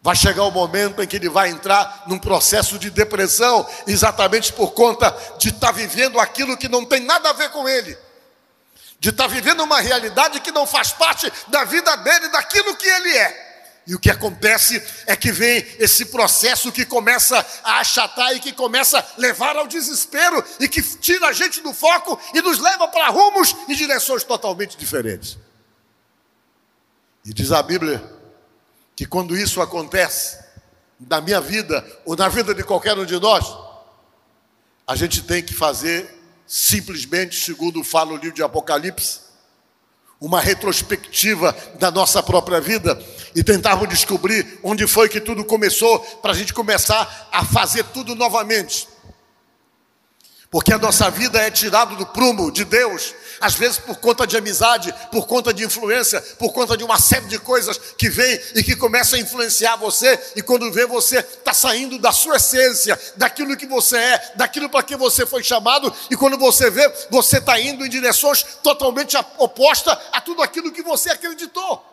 Vai 0.01 0.15
chegar 0.15 0.43
o 0.43 0.51
momento 0.51 1.01
em 1.01 1.07
que 1.07 1.17
ele 1.17 1.27
vai 1.27 1.49
entrar 1.49 2.03
num 2.07 2.17
processo 2.17 2.79
de 2.79 2.89
depressão, 2.89 3.67
exatamente 3.85 4.53
por 4.53 4.71
conta 4.71 5.15
de 5.37 5.49
estar 5.49 5.67
tá 5.67 5.73
vivendo 5.73 6.19
aquilo 6.19 6.55
que 6.55 6.69
não 6.69 6.85
tem 6.85 7.01
nada 7.01 7.29
a 7.29 7.33
ver 7.33 7.49
com 7.49 7.67
ele, 7.67 7.97
de 8.97 9.09
estar 9.09 9.25
tá 9.25 9.29
vivendo 9.29 9.61
uma 9.61 9.81
realidade 9.81 10.39
que 10.39 10.53
não 10.53 10.65
faz 10.65 10.93
parte 10.93 11.31
da 11.49 11.65
vida 11.65 11.95
dele, 11.97 12.29
daquilo 12.29 12.75
que 12.77 12.87
ele 12.87 13.17
é. 13.17 13.49
E 13.85 13.95
o 13.95 13.99
que 13.99 14.09
acontece 14.09 14.81
é 15.05 15.15
que 15.15 15.31
vem 15.31 15.65
esse 15.79 16.05
processo 16.05 16.71
que 16.71 16.85
começa 16.85 17.45
a 17.63 17.79
achatar 17.79 18.33
e 18.35 18.39
que 18.39 18.53
começa 18.53 18.99
a 18.99 19.05
levar 19.17 19.57
ao 19.57 19.67
desespero 19.67 20.45
e 20.59 20.67
que 20.69 20.81
tira 20.81 21.27
a 21.27 21.33
gente 21.33 21.59
do 21.59 21.73
foco 21.73 22.17
e 22.33 22.41
nos 22.41 22.59
leva 22.59 22.87
para 22.87 23.09
rumos 23.09 23.53
e 23.67 23.75
direções 23.75 24.23
totalmente 24.23 24.77
diferentes. 24.77 25.39
E 27.25 27.33
diz 27.33 27.51
a 27.51 27.63
Bíblia 27.63 28.18
que 28.99 29.05
quando 29.05 29.33
isso 29.33 29.61
acontece, 29.61 30.37
na 30.99 31.21
minha 31.21 31.39
vida 31.39 31.85
ou 32.03 32.17
na 32.17 32.27
vida 32.27 32.53
de 32.53 32.65
qualquer 32.65 32.99
um 32.99 33.05
de 33.05 33.17
nós, 33.17 33.45
a 34.85 34.93
gente 34.93 35.23
tem 35.23 35.41
que 35.41 35.53
fazer 35.53 36.19
simplesmente, 36.45 37.39
segundo 37.39 37.81
fala 37.81 38.11
o 38.11 38.17
livro 38.17 38.35
de 38.35 38.43
Apocalipse, 38.43 39.21
uma 40.19 40.41
retrospectiva 40.41 41.55
da 41.79 41.89
nossa 41.89 42.21
própria 42.21 42.59
vida 42.59 43.01
e 43.33 43.41
tentarmos 43.41 43.87
descobrir 43.87 44.59
onde 44.61 44.85
foi 44.85 45.07
que 45.07 45.21
tudo 45.21 45.45
começou, 45.45 45.97
para 46.21 46.33
a 46.33 46.35
gente 46.35 46.53
começar 46.53 47.29
a 47.31 47.45
fazer 47.45 47.85
tudo 47.93 48.15
novamente. 48.15 48.85
Porque 50.51 50.73
a 50.73 50.79
nossa 50.79 51.11
vida 51.11 51.39
é 51.39 51.51
tirada 51.51 51.95
do 51.95 52.07
prumo 52.07 52.51
de 52.51 52.65
Deus, 52.65 53.13
às 53.39 53.53
vezes 53.53 53.77
por 53.77 53.97
conta 53.97 54.25
de 54.25 54.35
amizade, 54.35 54.91
por 55.11 55.27
conta 55.27 55.53
de 55.53 55.63
influência, 55.63 56.19
por 56.39 56.51
conta 56.51 56.75
de 56.75 56.83
uma 56.83 56.99
série 56.99 57.27
de 57.27 57.37
coisas 57.37 57.77
que 57.77 58.09
vem 58.09 58.41
e 58.55 58.63
que 58.63 58.75
começam 58.75 59.19
a 59.19 59.21
influenciar 59.21 59.75
você, 59.75 60.19
e 60.35 60.41
quando 60.41 60.71
vê 60.71 60.87
você 60.87 61.19
está 61.19 61.53
saindo 61.53 61.99
da 61.99 62.11
sua 62.11 62.37
essência, 62.37 62.99
daquilo 63.15 63.55
que 63.55 63.67
você 63.67 63.95
é, 63.95 64.33
daquilo 64.37 64.67
para 64.69 64.81
que 64.81 64.95
você 64.95 65.23
foi 65.23 65.43
chamado, 65.43 65.93
e 66.09 66.17
quando 66.17 66.35
você 66.35 66.71
vê, 66.71 66.91
você 67.11 67.37
está 67.37 67.59
indo 67.59 67.85
em 67.85 67.89
direções 67.89 68.41
totalmente 68.63 69.15
opostas 69.37 69.95
a 70.11 70.19
tudo 70.19 70.41
aquilo 70.41 70.71
que 70.71 70.81
você 70.81 71.11
acreditou. 71.11 71.85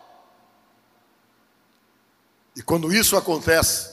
E 2.57 2.63
quando 2.63 2.91
isso 2.91 3.19
acontece, 3.19 3.91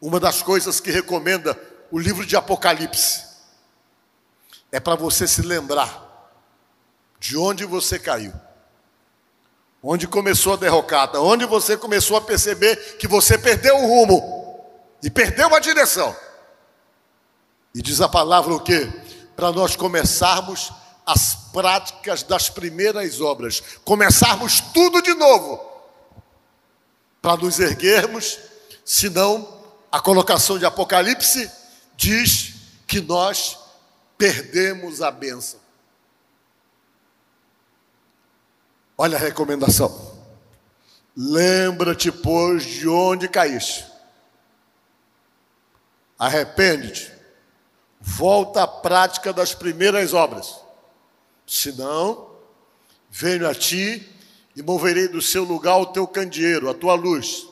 uma 0.00 0.18
das 0.18 0.42
coisas 0.42 0.80
que 0.80 0.90
recomenda 0.90 1.54
o 1.92 1.98
livro 1.98 2.24
de 2.24 2.34
Apocalipse 2.34 3.25
é 4.76 4.80
para 4.80 4.94
você 4.94 5.26
se 5.26 5.40
lembrar 5.40 6.30
de 7.18 7.34
onde 7.34 7.64
você 7.64 7.98
caiu, 7.98 8.34
onde 9.82 10.06
começou 10.06 10.52
a 10.52 10.56
derrocada, 10.56 11.18
onde 11.18 11.46
você 11.46 11.78
começou 11.78 12.14
a 12.14 12.20
perceber 12.20 12.76
que 12.98 13.08
você 13.08 13.38
perdeu 13.38 13.74
o 13.74 13.86
rumo 13.86 14.62
e 15.02 15.08
perdeu 15.08 15.54
a 15.54 15.60
direção. 15.60 16.14
E 17.74 17.80
diz 17.80 18.02
a 18.02 18.08
palavra 18.08 18.52
o 18.52 18.60
quê? 18.60 18.86
Para 19.34 19.50
nós 19.50 19.76
começarmos 19.76 20.70
as 21.06 21.34
práticas 21.54 22.22
das 22.22 22.50
primeiras 22.50 23.18
obras, 23.18 23.62
começarmos 23.82 24.60
tudo 24.60 25.00
de 25.00 25.14
novo, 25.14 25.58
para 27.22 27.38
nos 27.38 27.58
erguermos, 27.60 28.38
senão 28.84 29.58
a 29.90 30.00
colocação 30.00 30.58
de 30.58 30.66
Apocalipse 30.66 31.50
diz 31.96 32.52
que 32.86 33.00
nós 33.00 33.64
perdemos 34.16 35.02
a 35.02 35.10
bênção. 35.10 35.60
Olha 38.96 39.16
a 39.16 39.20
recomendação. 39.20 40.16
Lembra-te, 41.16 42.10
pois, 42.10 42.64
de 42.64 42.88
onde 42.88 43.28
caíste. 43.28 43.86
Arrepende-te. 46.18 47.12
Volta 48.00 48.62
à 48.62 48.66
prática 48.66 49.32
das 49.32 49.54
primeiras 49.54 50.14
obras. 50.14 50.60
Senão, 51.46 52.30
venho 53.10 53.48
a 53.48 53.54
ti 53.54 54.10
e 54.54 54.62
moverei 54.62 55.08
do 55.08 55.20
seu 55.20 55.44
lugar 55.44 55.76
o 55.78 55.86
teu 55.86 56.06
candeeiro, 56.06 56.70
a 56.70 56.74
tua 56.74 56.94
luz. 56.94 57.46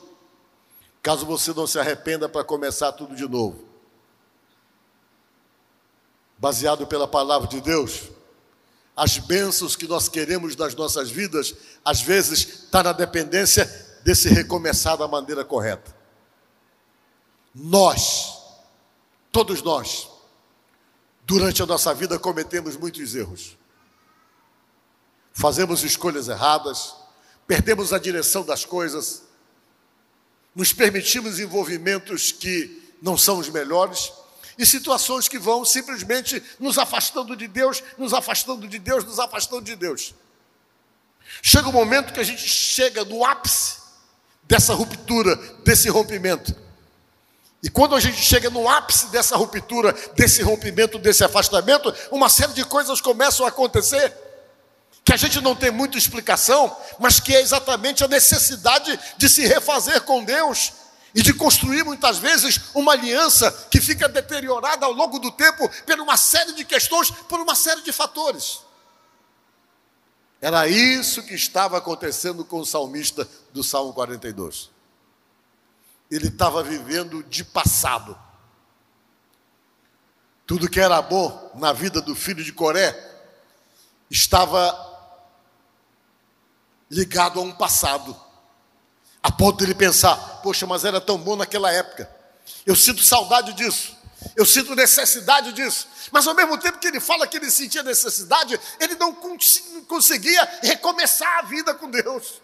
Caso 1.01 1.25
você 1.25 1.53
não 1.53 1.67
se 1.67 1.77
arrependa 1.77 2.27
para 2.27 2.43
começar 2.43 2.91
tudo 2.93 3.15
de 3.15 3.27
novo 3.27 3.74
baseado 6.45 6.85
pela 6.85 7.07
palavra 7.07 7.47
de 7.47 7.59
Deus, 7.59 8.03
as 8.95 9.17
bênçãos 9.17 9.75
que 9.75 9.87
nós 9.87 10.07
queremos 10.07 10.55
das 10.55 10.75
nossas 10.75 11.09
vidas, 11.09 11.55
às 11.83 12.03
vezes 12.03 12.65
está 12.65 12.83
na 12.83 12.91
dependência 12.91 13.65
desse 14.03 14.29
recomeçar 14.29 14.95
da 14.95 15.07
maneira 15.07 15.43
correta. 15.43 15.97
Nós, 17.51 18.37
todos 19.31 19.63
nós, 19.63 20.07
durante 21.23 21.63
a 21.63 21.65
nossa 21.65 21.91
vida 21.95 22.19
cometemos 22.19 22.77
muitos 22.77 23.15
erros. 23.15 23.57
Fazemos 25.33 25.83
escolhas 25.83 26.27
erradas, 26.27 26.93
perdemos 27.47 27.91
a 27.91 27.97
direção 27.97 28.45
das 28.45 28.63
coisas, 28.63 29.23
nos 30.53 30.71
permitimos 30.71 31.39
envolvimentos 31.39 32.31
que 32.31 32.93
não 33.01 33.17
são 33.17 33.39
os 33.39 33.49
melhores 33.49 34.13
e 34.57 34.65
situações 34.65 35.27
que 35.27 35.37
vão 35.37 35.65
simplesmente 35.65 36.41
nos 36.59 36.77
afastando 36.77 37.35
de 37.35 37.47
Deus, 37.47 37.83
nos 37.97 38.13
afastando 38.13 38.67
de 38.67 38.79
Deus, 38.79 39.03
nos 39.03 39.19
afastando 39.19 39.63
de 39.63 39.75
Deus. 39.75 40.13
Chega 41.41 41.67
o 41.67 41.69
um 41.69 41.73
momento 41.73 42.13
que 42.13 42.19
a 42.19 42.23
gente 42.23 42.47
chega 42.47 43.03
no 43.03 43.25
ápice 43.25 43.77
dessa 44.43 44.73
ruptura, 44.73 45.35
desse 45.63 45.89
rompimento. 45.89 46.55
E 47.61 47.69
quando 47.69 47.95
a 47.95 47.99
gente 47.99 48.17
chega 48.17 48.49
no 48.49 48.69
ápice 48.69 49.07
dessa 49.07 49.35
ruptura, 49.35 49.91
desse 50.15 50.43
rompimento, 50.43 50.99
desse 50.99 51.23
afastamento, 51.23 51.93
uma 52.11 52.29
série 52.29 52.53
de 52.53 52.63
coisas 52.63 53.01
começam 53.01 53.45
a 53.45 53.49
acontecer 53.49 54.13
que 55.03 55.13
a 55.13 55.17
gente 55.17 55.39
não 55.39 55.55
tem 55.55 55.69
muita 55.69 55.97
explicação, 55.97 56.75
mas 56.99 57.19
que 57.19 57.35
é 57.35 57.39
exatamente 57.39 58.03
a 58.03 58.07
necessidade 58.07 58.99
de 59.17 59.29
se 59.29 59.45
refazer 59.45 60.01
com 60.01 60.23
Deus, 60.23 60.73
e 61.15 61.21
de 61.21 61.33
construir 61.33 61.85
muitas 61.85 62.17
vezes 62.17 62.59
uma 62.75 62.91
aliança 62.91 63.49
que 63.71 63.79
fica 63.79 64.09
deteriorada 64.09 64.85
ao 64.85 64.91
longo 64.91 65.17
do 65.17 65.31
tempo 65.31 65.69
por 65.85 65.99
uma 66.01 66.17
série 66.17 66.51
de 66.51 66.65
questões, 66.65 67.09
por 67.09 67.39
uma 67.39 67.55
série 67.55 67.81
de 67.83 67.93
fatores. 67.93 68.59
Era 70.41 70.67
isso 70.67 71.23
que 71.23 71.33
estava 71.33 71.77
acontecendo 71.77 72.43
com 72.43 72.59
o 72.59 72.65
salmista 72.65 73.27
do 73.53 73.63
Salmo 73.63 73.93
42. 73.93 74.69
Ele 76.11 76.27
estava 76.27 76.61
vivendo 76.61 77.23
de 77.23 77.45
passado. 77.45 78.19
Tudo 80.45 80.69
que 80.69 80.81
era 80.81 81.01
bom 81.01 81.51
na 81.55 81.71
vida 81.71 82.01
do 82.01 82.13
filho 82.13 82.43
de 82.43 82.51
Coré 82.51 82.93
estava 84.11 84.93
ligado 86.91 87.39
a 87.39 87.43
um 87.43 87.53
passado. 87.53 88.24
A 89.25 89.31
ponto 89.31 89.57
de 89.57 89.63
ele 89.63 89.73
pensar: 89.73 90.15
poxa, 90.43 90.67
mas 90.67 90.85
era 90.85 91.01
tão 91.01 91.17
bom 91.17 91.35
naquela 91.35 91.71
época. 91.71 92.07
Eu 92.63 92.75
sinto 92.75 93.01
saudade 93.01 93.53
disso. 93.53 93.97
Eu 94.35 94.45
sinto 94.45 94.75
necessidade 94.75 95.51
disso. 95.51 95.87
Mas 96.11 96.27
ao 96.27 96.35
mesmo 96.35 96.55
tempo 96.59 96.77
que 96.77 96.85
ele 96.85 96.99
fala 96.99 97.25
que 97.25 97.37
ele 97.37 97.49
sentia 97.49 97.81
necessidade, 97.81 98.59
ele 98.79 98.93
não 98.93 99.15
conseguia 99.87 100.47
recomeçar 100.61 101.39
a 101.39 101.41
vida 101.41 101.73
com 101.73 101.89
Deus. 101.89 102.39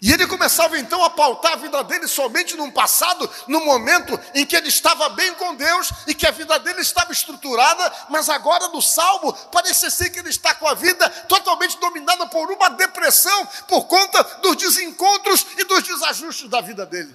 E 0.00 0.12
ele 0.12 0.28
começava 0.28 0.78
então 0.78 1.02
a 1.02 1.10
pautar 1.10 1.54
a 1.54 1.56
vida 1.56 1.82
dele 1.82 2.06
somente 2.06 2.56
num 2.56 2.70
passado, 2.70 3.28
num 3.48 3.64
momento 3.64 4.18
em 4.32 4.46
que 4.46 4.54
ele 4.54 4.68
estava 4.68 5.08
bem 5.08 5.34
com 5.34 5.56
Deus 5.56 5.90
e 6.06 6.14
que 6.14 6.24
a 6.24 6.30
vida 6.30 6.56
dele 6.60 6.82
estava 6.82 7.10
estruturada, 7.10 7.92
mas 8.08 8.28
agora 8.28 8.68
no 8.68 8.80
salmo 8.80 9.32
parece 9.50 9.90
ser 9.90 10.10
que 10.10 10.20
ele 10.20 10.28
está 10.28 10.54
com 10.54 10.68
a 10.68 10.74
vida 10.74 11.08
totalmente 11.28 11.78
dominada 11.80 12.28
por 12.28 12.48
uma 12.48 12.70
depressão 12.70 13.44
por 13.66 13.86
conta 13.86 14.22
dos 14.40 14.54
desencontros 14.56 15.44
e 15.56 15.64
dos 15.64 15.82
desajustes 15.82 16.48
da 16.48 16.60
vida 16.60 16.86
dele. 16.86 17.14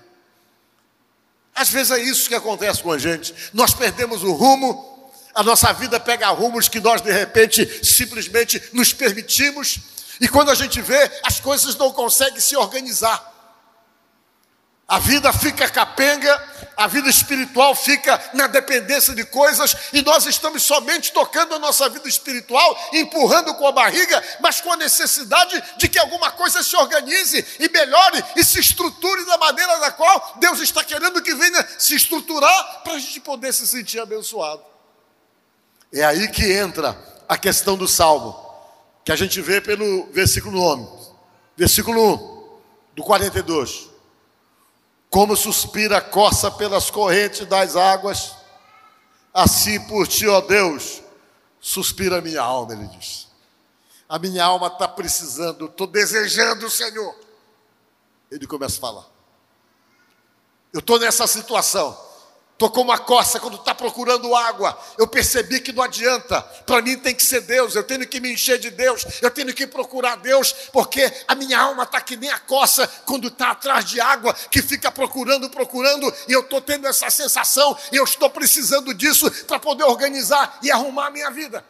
Às 1.56 1.70
vezes 1.70 1.92
é 1.92 2.02
isso 2.02 2.28
que 2.28 2.36
acontece 2.36 2.84
com 2.84 2.92
a 2.92 2.98
gente. 2.98 3.34
Nós 3.54 3.74
perdemos 3.74 4.24
o 4.24 4.34
rumo, 4.34 5.10
a 5.34 5.42
nossa 5.42 5.72
vida 5.72 6.02
pega 6.02 6.28
rumos 6.32 6.68
que 6.68 6.82
nós 6.82 7.00
de 7.00 7.14
repente 7.14 7.86
simplesmente 7.86 8.62
nos 8.74 8.92
permitimos 8.92 9.93
e 10.24 10.28
quando 10.30 10.50
a 10.52 10.56
gente 10.56 10.82
vê, 10.82 11.12
as 11.22 11.42
coisas 11.42 11.76
não 11.76 11.92
conseguem 11.92 12.40
se 12.40 12.56
organizar. 12.56 13.30
A 14.88 14.98
vida 14.98 15.34
fica 15.34 15.70
capenga, 15.70 16.32
a 16.78 16.88
vida 16.88 17.10
espiritual 17.10 17.76
fica 17.76 18.32
na 18.34 18.48
dependência 18.48 19.14
de 19.14 19.26
coisas, 19.26 19.76
e 19.92 20.02
nós 20.02 20.26
estamos 20.26 20.64
somente 20.64 21.12
tocando 21.12 21.54
a 21.56 21.60
nossa 21.60 21.90
vida 21.90 22.08
espiritual, 22.08 22.90
empurrando 22.94 23.54
com 23.56 23.68
a 23.68 23.74
barriga, 23.74 24.24
mas 24.40 24.62
com 24.62 24.72
a 24.72 24.78
necessidade 24.78 25.62
de 25.76 25.90
que 25.90 26.00
alguma 26.00 26.32
coisa 26.32 26.64
se 26.64 26.74
organize 26.78 27.46
e 27.60 27.68
melhore 27.68 28.24
e 28.38 28.46
se 28.46 28.62
estruture 28.62 29.26
da 29.26 29.38
maneira 29.38 29.78
da 29.82 29.92
qual 29.92 30.38
Deus 30.40 30.62
está 30.62 30.86
querendo 30.86 31.22
que 31.22 31.36
venha 31.36 31.68
se 31.78 31.96
estruturar 31.96 32.82
para 32.82 32.94
a 32.94 33.00
gente 33.00 33.20
poder 33.20 33.54
se 33.54 33.68
sentir 33.68 34.00
abençoado. 34.00 34.64
É 35.92 36.06
aí 36.06 36.30
que 36.30 36.50
entra 36.50 36.98
a 37.28 37.38
questão 37.38 37.76
do 37.76 37.90
salmo 37.90 38.43
que 39.04 39.12
a 39.12 39.16
gente 39.16 39.42
vê 39.42 39.60
pelo 39.60 40.08
versículo 40.12 40.74
1, 40.76 41.14
versículo 41.58 42.14
1 42.16 42.96
do 42.96 43.04
42. 43.04 43.90
Como 45.10 45.36
suspira 45.36 45.98
a 45.98 46.02
coça 46.02 46.50
pelas 46.50 46.90
correntes 46.90 47.46
das 47.46 47.76
águas, 47.76 48.36
assim 49.34 49.80
por 49.88 50.08
ti, 50.08 50.28
ó 50.28 50.42
Deus, 50.42 51.02
suspira 51.60 52.18
a 52.18 52.22
minha 52.22 52.42
alma, 52.42 52.74
ele 52.74 52.88
diz. 52.88 53.28
A 54.08 54.20
minha 54.20 54.44
alma 54.44 54.68
está 54.68 54.88
precisando, 54.88 55.66
estou 55.66 55.88
desejando 55.88 56.66
o 56.66 56.70
Senhor. 56.70 57.16
Ele 58.30 58.48
começa 58.48 58.78
a 58.78 58.82
falar. 58.82 59.06
Eu 60.72 60.80
estou 60.80 61.00
nessa 61.00 61.28
situação. 61.28 61.98
Estou 62.54 62.70
como 62.70 62.92
a 62.92 63.00
coça 63.00 63.40
quando 63.40 63.56
está 63.58 63.74
procurando 63.74 64.34
água. 64.36 64.78
Eu 64.98 65.08
percebi 65.08 65.60
que 65.60 65.74
não 65.74 65.84
adianta. 65.84 66.42
Para 66.66 66.82
mim 66.84 66.98
tem 66.98 67.14
que 67.14 67.24
ser 67.24 67.42
Deus. 67.42 67.76
Eu 67.76 67.84
tenho 67.84 68.08
que 68.08 68.20
me 68.20 68.32
encher 68.32 68.60
de 68.60 68.70
Deus. 68.70 69.06
Eu 69.22 69.32
tenho 69.32 69.52
que 69.54 69.66
procurar 69.66 70.18
Deus, 70.18 70.54
porque 70.72 71.12
a 71.28 71.34
minha 71.34 71.60
alma 71.60 71.84
está 71.84 72.00
que 72.00 72.16
nem 72.16 72.30
a 72.30 72.38
coça 72.38 72.88
quando 73.06 73.28
está 73.28 73.52
atrás 73.52 73.86
de 73.86 74.00
água, 74.00 74.34
que 74.52 74.62
fica 74.62 74.92
procurando, 74.92 75.50
procurando. 75.50 76.14
E 76.28 76.32
eu 76.32 76.42
estou 76.42 76.62
tendo 76.62 76.88
essa 76.88 77.10
sensação. 77.10 77.76
E 77.92 77.96
eu 77.96 78.04
estou 78.04 78.30
precisando 78.30 78.94
disso 78.94 79.30
para 79.46 79.58
poder 79.60 79.84
organizar 79.84 80.60
e 80.62 80.72
arrumar 80.72 81.08
a 81.08 81.12
minha 81.12 81.32
vida. 81.32 81.66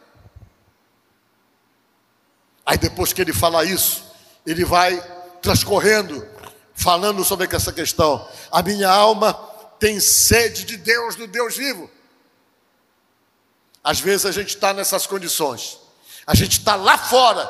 Aí 2.66 2.78
depois 2.78 3.14
que 3.14 3.22
ele 3.22 3.34
fala 3.34 3.64
isso, 3.64 4.04
ele 4.46 4.66
vai 4.66 5.02
transcorrendo, 5.42 6.28
falando 6.76 7.24
sobre 7.24 7.48
essa 7.56 7.72
questão. 7.72 8.28
A 8.52 8.62
minha 8.62 8.90
alma 8.90 9.53
tem 9.84 10.00
sede 10.00 10.64
de 10.64 10.78
Deus, 10.78 11.16
do 11.16 11.28
Deus 11.28 11.58
vivo. 11.58 11.92
Às 13.84 14.00
vezes 14.00 14.26
a 14.26 14.32
gente 14.32 14.56
está 14.56 14.74
nessas 14.74 15.06
condições, 15.06 15.78
a 16.26 16.34
gente 16.34 16.60
está 16.60 16.78
lá 16.78 16.98
fora, 16.98 17.46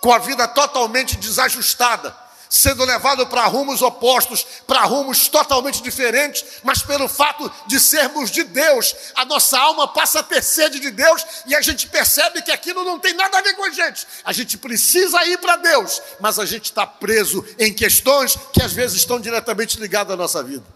com 0.00 0.12
a 0.12 0.18
vida 0.20 0.46
totalmente 0.46 1.16
desajustada, 1.16 2.16
sendo 2.48 2.84
levado 2.84 3.26
para 3.26 3.44
rumos 3.46 3.82
opostos, 3.82 4.46
para 4.64 4.84
rumos 4.84 5.26
totalmente 5.26 5.82
diferentes, 5.82 6.44
mas 6.62 6.82
pelo 6.82 7.08
fato 7.08 7.50
de 7.66 7.80
sermos 7.80 8.30
de 8.30 8.44
Deus, 8.44 8.94
a 9.16 9.24
nossa 9.24 9.58
alma 9.58 9.88
passa 9.88 10.20
a 10.20 10.22
ter 10.22 10.44
sede 10.44 10.78
de 10.78 10.92
Deus 10.92 11.26
e 11.46 11.56
a 11.56 11.60
gente 11.60 11.88
percebe 11.88 12.42
que 12.42 12.52
aquilo 12.52 12.84
não 12.84 13.00
tem 13.00 13.12
nada 13.14 13.38
a 13.38 13.42
ver 13.42 13.54
com 13.54 13.64
a 13.64 13.70
gente. 13.70 14.06
A 14.24 14.32
gente 14.32 14.56
precisa 14.56 15.24
ir 15.24 15.38
para 15.38 15.56
Deus, 15.56 16.00
mas 16.20 16.38
a 16.38 16.46
gente 16.46 16.66
está 16.66 16.86
preso 16.86 17.44
em 17.58 17.74
questões 17.74 18.38
que 18.52 18.62
às 18.62 18.72
vezes 18.72 18.98
estão 18.98 19.18
diretamente 19.18 19.80
ligadas 19.80 20.14
à 20.14 20.16
nossa 20.16 20.44
vida. 20.44 20.75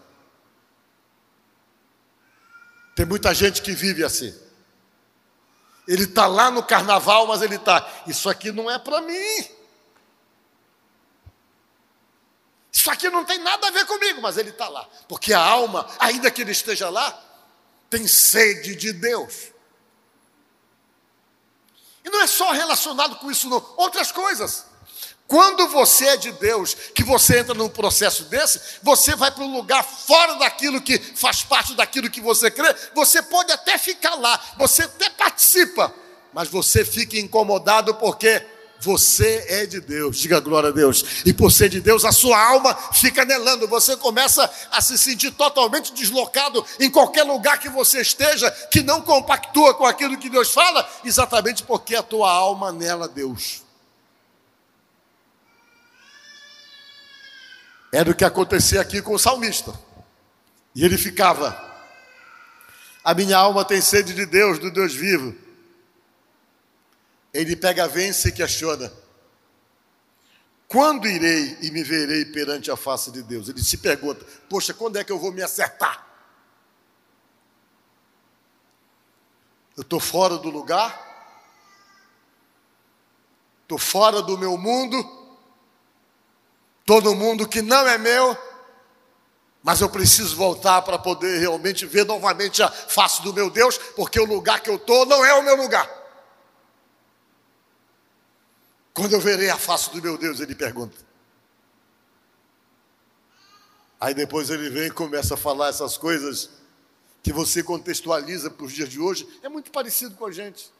Tem 2.95 3.05
muita 3.05 3.33
gente 3.33 3.61
que 3.61 3.71
vive 3.71 4.03
assim. 4.03 4.37
Ele 5.87 6.03
está 6.03 6.27
lá 6.27 6.51
no 6.51 6.63
carnaval, 6.63 7.27
mas 7.27 7.41
ele 7.41 7.55
está. 7.55 7.87
Isso 8.07 8.29
aqui 8.29 8.51
não 8.51 8.69
é 8.69 8.77
para 8.77 9.01
mim. 9.01 9.49
Isso 12.71 12.89
aqui 12.89 13.09
não 13.09 13.25
tem 13.25 13.37
nada 13.39 13.67
a 13.67 13.71
ver 13.71 13.85
comigo, 13.85 14.21
mas 14.21 14.37
ele 14.37 14.49
está 14.49 14.69
lá. 14.69 14.87
Porque 15.07 15.33
a 15.33 15.39
alma, 15.39 15.87
ainda 15.99 16.31
que 16.31 16.41
ele 16.41 16.51
esteja 16.51 16.89
lá, 16.89 17.21
tem 17.89 18.07
sede 18.07 18.75
de 18.75 18.93
Deus. 18.93 19.51
E 22.03 22.09
não 22.09 22.21
é 22.21 22.27
só 22.27 22.51
relacionado 22.51 23.17
com 23.17 23.29
isso, 23.29 23.49
não. 23.49 23.73
Outras 23.77 24.11
coisas. 24.11 24.70
Quando 25.31 25.69
você 25.69 26.07
é 26.07 26.17
de 26.17 26.29
Deus, 26.33 26.75
que 26.93 27.05
você 27.05 27.39
entra 27.39 27.53
num 27.53 27.69
processo 27.69 28.25
desse, 28.25 28.59
você 28.83 29.15
vai 29.15 29.31
para 29.31 29.45
um 29.45 29.55
lugar 29.55 29.81
fora 29.81 30.35
daquilo 30.35 30.81
que 30.81 30.99
faz 30.99 31.41
parte 31.41 31.73
daquilo 31.73 32.09
que 32.09 32.19
você 32.19 32.51
crê. 32.51 32.75
Você 32.93 33.21
pode 33.21 33.49
até 33.49 33.77
ficar 33.77 34.15
lá, 34.15 34.37
você 34.57 34.83
até 34.83 35.09
participa, 35.09 35.95
mas 36.33 36.49
você 36.49 36.83
fica 36.83 37.17
incomodado 37.17 37.95
porque 37.95 38.45
você 38.81 39.45
é 39.47 39.65
de 39.65 39.79
Deus, 39.79 40.17
diga 40.17 40.37
glória 40.41 40.67
a 40.67 40.73
Deus. 40.73 41.23
E 41.25 41.31
por 41.31 41.49
ser 41.49 41.69
de 41.69 41.79
Deus, 41.79 42.03
a 42.03 42.11
sua 42.11 42.37
alma 42.37 42.77
fica 42.91 43.21
anelando. 43.21 43.69
Você 43.69 43.95
começa 43.95 44.51
a 44.69 44.81
se 44.81 44.97
sentir 44.97 45.31
totalmente 45.31 45.93
deslocado 45.93 46.65
em 46.77 46.89
qualquer 46.89 47.23
lugar 47.23 47.57
que 47.57 47.69
você 47.69 48.01
esteja, 48.01 48.51
que 48.69 48.83
não 48.83 49.01
compactua 49.01 49.73
com 49.75 49.85
aquilo 49.85 50.17
que 50.17 50.29
Deus 50.29 50.51
fala, 50.51 50.85
exatamente 51.05 51.63
porque 51.63 51.95
a 51.95 52.03
tua 52.03 52.29
alma 52.29 52.67
anela 52.67 53.07
Deus. 53.07 53.60
Era 57.91 58.09
o 58.09 58.15
que 58.15 58.23
acontecia 58.23 58.79
aqui 58.79 59.01
com 59.01 59.13
o 59.13 59.19
salmista. 59.19 59.77
E 60.73 60.85
ele 60.85 60.97
ficava: 60.97 61.59
A 63.03 63.13
minha 63.13 63.37
alma 63.37 63.65
tem 63.65 63.81
sede 63.81 64.13
de 64.13 64.25
Deus, 64.25 64.57
do 64.59 64.71
Deus 64.71 64.93
vivo. 64.93 65.35
Ele 67.33 67.55
pega, 67.55 67.87
vence 67.87 68.29
e 68.29 68.31
questiona. 68.31 68.91
Quando 70.67 71.05
irei 71.05 71.57
e 71.61 71.71
me 71.71 71.83
verei 71.83 72.25
perante 72.25 72.71
a 72.71 72.77
face 72.77 73.11
de 73.11 73.21
Deus? 73.21 73.49
Ele 73.49 73.61
se 73.61 73.77
pergunta: 73.77 74.25
Poxa, 74.49 74.73
quando 74.73 74.97
é 74.97 75.03
que 75.03 75.11
eu 75.11 75.19
vou 75.19 75.33
me 75.33 75.41
acertar? 75.41 76.07
Eu 79.75 79.81
estou 79.81 79.99
fora 79.99 80.37
do 80.37 80.49
lugar? 80.49 81.09
Estou 83.63 83.77
fora 83.77 84.21
do 84.21 84.37
meu 84.37 84.57
mundo? 84.57 85.20
Todo 86.85 87.15
mundo 87.15 87.47
que 87.47 87.61
não 87.61 87.87
é 87.87 87.97
meu? 87.97 88.37
Mas 89.63 89.79
eu 89.79 89.89
preciso 89.89 90.35
voltar 90.35 90.81
para 90.81 90.97
poder 90.97 91.39
realmente 91.39 91.85
ver 91.85 92.05
novamente 92.05 92.63
a 92.63 92.69
face 92.69 93.21
do 93.21 93.33
meu 93.33 93.49
Deus, 93.49 93.77
porque 93.95 94.19
o 94.19 94.25
lugar 94.25 94.59
que 94.61 94.69
eu 94.69 94.75
estou 94.75 95.05
não 95.05 95.23
é 95.23 95.33
o 95.35 95.43
meu 95.43 95.55
lugar. 95.55 95.89
Quando 98.93 99.13
eu 99.13 99.21
verei 99.21 99.49
a 99.49 99.57
face 99.57 99.91
do 99.91 100.01
meu 100.01 100.17
Deus, 100.17 100.39
ele 100.39 100.55
pergunta. 100.55 100.97
Aí 103.99 104.15
depois 104.15 104.49
ele 104.49 104.69
vem 104.69 104.87
e 104.87 104.91
começa 104.91 105.35
a 105.35 105.37
falar 105.37 105.69
essas 105.69 105.95
coisas 105.95 106.49
que 107.21 107.31
você 107.31 107.61
contextualiza 107.61 108.49
para 108.49 108.65
os 108.65 108.73
dias 108.73 108.89
de 108.89 108.99
hoje, 108.99 109.27
é 109.43 109.49
muito 109.49 109.69
parecido 109.69 110.15
com 110.15 110.25
a 110.25 110.31
gente. 110.31 110.71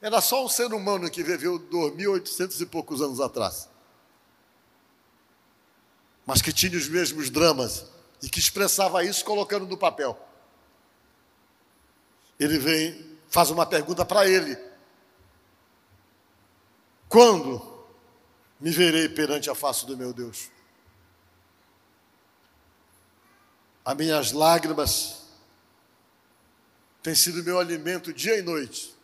Era 0.00 0.20
só 0.20 0.44
um 0.44 0.48
ser 0.48 0.72
humano 0.74 1.10
que 1.10 1.22
viveu 1.22 1.58
2.800 1.58 2.60
e 2.60 2.66
poucos 2.66 3.00
anos 3.00 3.18
atrás. 3.18 3.68
Mas 6.28 6.42
que 6.42 6.52
tinha 6.52 6.76
os 6.76 6.86
mesmos 6.86 7.30
dramas 7.30 7.86
e 8.22 8.28
que 8.28 8.38
expressava 8.38 9.02
isso 9.02 9.24
colocando 9.24 9.66
no 9.66 9.78
papel. 9.78 10.14
Ele 12.38 12.58
vem, 12.58 13.18
faz 13.30 13.48
uma 13.48 13.64
pergunta 13.64 14.04
para 14.04 14.28
ele: 14.28 14.54
Quando 17.08 17.82
me 18.60 18.70
verei 18.70 19.08
perante 19.08 19.48
a 19.48 19.54
face 19.54 19.86
do 19.86 19.96
meu 19.96 20.12
Deus? 20.12 20.50
As 23.82 23.96
minhas 23.96 24.30
lágrimas 24.32 25.22
têm 27.02 27.14
sido 27.14 27.42
meu 27.42 27.58
alimento 27.58 28.12
dia 28.12 28.36
e 28.36 28.42
noite. 28.42 28.94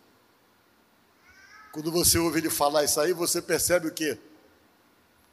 Quando 1.73 1.91
você 1.91 2.19
ouve 2.19 2.41
ele 2.41 2.51
falar 2.51 2.85
isso 2.85 3.01
aí, 3.01 3.15
você 3.15 3.41
percebe 3.41 3.89
o 3.89 3.95
quê? 3.95 4.19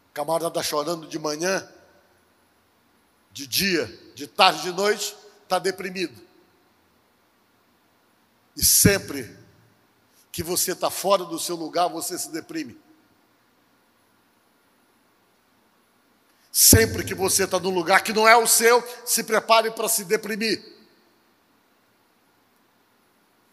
O 0.09 0.13
camarada 0.13 0.47
está 0.47 0.63
chorando 0.63 1.05
de 1.05 1.19
manhã, 1.19 1.69
de 3.31 3.47
dia, 3.47 3.85
de 4.13 4.27
tarde, 4.27 4.61
de 4.61 4.71
noite, 4.71 5.15
está 5.43 5.57
deprimido. 5.59 6.21
E 8.55 8.63
sempre 8.63 9.37
que 10.31 10.43
você 10.43 10.71
está 10.71 10.89
fora 10.89 11.25
do 11.25 11.39
seu 11.39 11.55
lugar, 11.55 11.87
você 11.87 12.17
se 12.17 12.29
deprime. 12.29 12.79
Sempre 16.51 17.03
que 17.03 17.13
você 17.13 17.45
está 17.45 17.59
num 17.59 17.69
lugar 17.69 18.03
que 18.03 18.11
não 18.11 18.27
é 18.27 18.35
o 18.35 18.45
seu, 18.45 18.83
se 19.05 19.23
prepare 19.23 19.71
para 19.71 19.87
se 19.87 20.03
deprimir. 20.03 20.61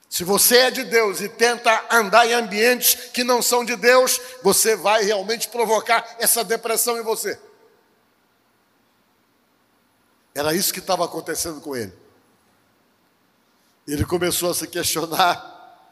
Se 0.08 0.24
você 0.24 0.56
é 0.56 0.70
de 0.70 0.84
Deus 0.84 1.20
e 1.20 1.28
tenta 1.28 1.86
andar 1.92 2.26
em 2.26 2.32
ambientes 2.32 3.10
que 3.12 3.22
não 3.22 3.42
são 3.42 3.64
de 3.64 3.76
Deus, 3.76 4.20
você 4.42 4.74
vai 4.74 5.04
realmente 5.04 5.48
provocar 5.48 6.16
essa 6.18 6.42
depressão 6.42 6.98
em 6.98 7.02
você. 7.02 7.38
Era 10.38 10.54
isso 10.54 10.72
que 10.72 10.78
estava 10.78 11.04
acontecendo 11.04 11.60
com 11.60 11.74
ele. 11.74 11.92
Ele 13.88 14.04
começou 14.04 14.48
a 14.48 14.54
se 14.54 14.68
questionar 14.68 15.90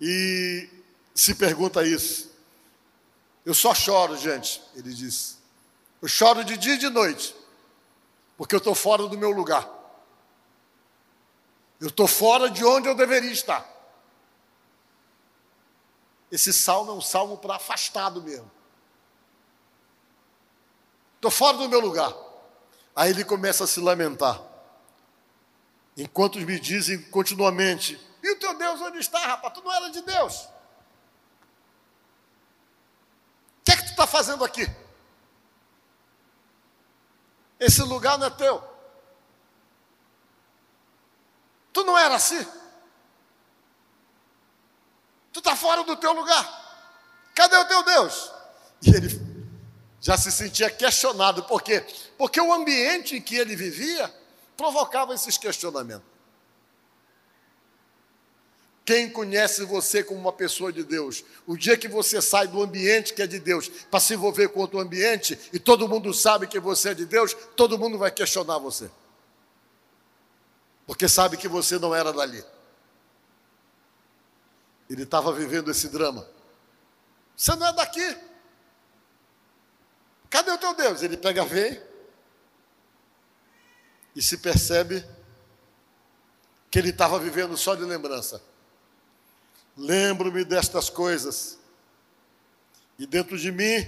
e 0.00 0.70
se 1.12 1.34
pergunta 1.34 1.84
isso. 1.84 2.30
Eu 3.44 3.52
só 3.52 3.74
choro, 3.74 4.16
gente, 4.16 4.62
ele 4.76 4.94
disse. 4.94 5.38
Eu 6.00 6.06
choro 6.06 6.44
de 6.44 6.56
dia 6.56 6.74
e 6.74 6.78
de 6.78 6.88
noite, 6.88 7.34
porque 8.36 8.54
eu 8.54 8.58
estou 8.58 8.76
fora 8.76 9.08
do 9.08 9.18
meu 9.18 9.32
lugar. 9.32 9.68
Eu 11.80 11.88
estou 11.88 12.06
fora 12.06 12.48
de 12.48 12.64
onde 12.64 12.86
eu 12.86 12.94
deveria 12.94 13.32
estar. 13.32 13.68
Esse 16.30 16.52
salmo 16.52 16.92
é 16.92 16.94
um 16.94 17.00
salmo 17.00 17.38
para 17.38 17.56
afastado 17.56 18.22
mesmo. 18.22 18.48
Estou 21.16 21.32
fora 21.32 21.56
do 21.56 21.68
meu 21.68 21.80
lugar. 21.80 22.33
Aí 22.94 23.10
ele 23.10 23.24
começa 23.24 23.64
a 23.64 23.66
se 23.66 23.80
lamentar. 23.80 24.40
Enquanto 25.96 26.38
me 26.38 26.60
dizem 26.60 27.02
continuamente: 27.10 28.00
E 28.22 28.32
o 28.32 28.38
teu 28.38 28.56
Deus 28.56 28.80
onde 28.80 28.98
está, 28.98 29.18
rapaz? 29.18 29.52
Tu 29.54 29.62
não 29.62 29.72
era 29.72 29.90
de 29.90 30.02
Deus. 30.02 30.48
O 33.60 33.64
que 33.64 33.72
é 33.72 33.76
que 33.76 33.84
tu 33.84 33.90
está 33.90 34.06
fazendo 34.06 34.44
aqui? 34.44 34.68
Esse 37.58 37.82
lugar 37.82 38.18
não 38.18 38.26
é 38.26 38.30
teu. 38.30 38.62
Tu 41.72 41.82
não 41.82 41.98
era 41.98 42.14
assim? 42.14 42.46
Tu 45.32 45.40
está 45.40 45.56
fora 45.56 45.82
do 45.82 45.96
teu 45.96 46.12
lugar. 46.12 46.62
Cadê 47.34 47.56
o 47.56 47.64
teu 47.64 47.82
Deus? 47.82 48.30
E 48.82 48.90
ele 48.90 49.23
já 50.04 50.18
se 50.18 50.30
sentia 50.30 50.68
questionado. 50.68 51.44
Por 51.44 51.62
quê? 51.62 51.82
Porque 52.18 52.38
o 52.38 52.52
ambiente 52.52 53.16
em 53.16 53.22
que 53.22 53.36
ele 53.36 53.56
vivia 53.56 54.12
provocava 54.54 55.14
esses 55.14 55.38
questionamentos. 55.38 56.06
Quem 58.84 59.08
conhece 59.08 59.64
você 59.64 60.04
como 60.04 60.20
uma 60.20 60.32
pessoa 60.32 60.70
de 60.70 60.84
Deus? 60.84 61.24
O 61.46 61.56
dia 61.56 61.74
que 61.78 61.88
você 61.88 62.20
sai 62.20 62.46
do 62.46 62.62
ambiente 62.62 63.14
que 63.14 63.22
é 63.22 63.26
de 63.26 63.40
Deus 63.40 63.66
para 63.66 63.98
se 63.98 64.12
envolver 64.12 64.48
com 64.48 64.60
outro 64.60 64.78
ambiente 64.78 65.38
e 65.54 65.58
todo 65.58 65.88
mundo 65.88 66.12
sabe 66.12 66.46
que 66.46 66.60
você 66.60 66.90
é 66.90 66.94
de 66.94 67.06
Deus, 67.06 67.34
todo 67.56 67.78
mundo 67.78 67.96
vai 67.96 68.10
questionar 68.10 68.58
você. 68.58 68.90
Porque 70.86 71.08
sabe 71.08 71.38
que 71.38 71.48
você 71.48 71.78
não 71.78 71.94
era 71.94 72.12
dali. 72.12 72.44
Ele 74.90 75.04
estava 75.04 75.32
vivendo 75.32 75.70
esse 75.70 75.88
drama. 75.88 76.28
Você 77.34 77.56
não 77.56 77.68
é 77.68 77.72
daqui. 77.72 78.33
Cadê 80.34 80.50
o 80.50 80.58
teu 80.58 80.74
Deus? 80.74 81.00
Ele 81.00 81.16
pega, 81.16 81.44
vem 81.44 81.80
e 84.16 84.20
se 84.20 84.36
percebe 84.38 85.06
que 86.68 86.76
ele 86.76 86.90
estava 86.90 87.20
vivendo 87.20 87.56
só 87.56 87.76
de 87.76 87.84
lembrança. 87.84 88.42
Lembro-me 89.76 90.44
destas 90.44 90.90
coisas, 90.90 91.56
e 92.98 93.06
dentro 93.06 93.38
de 93.38 93.52
mim 93.52 93.86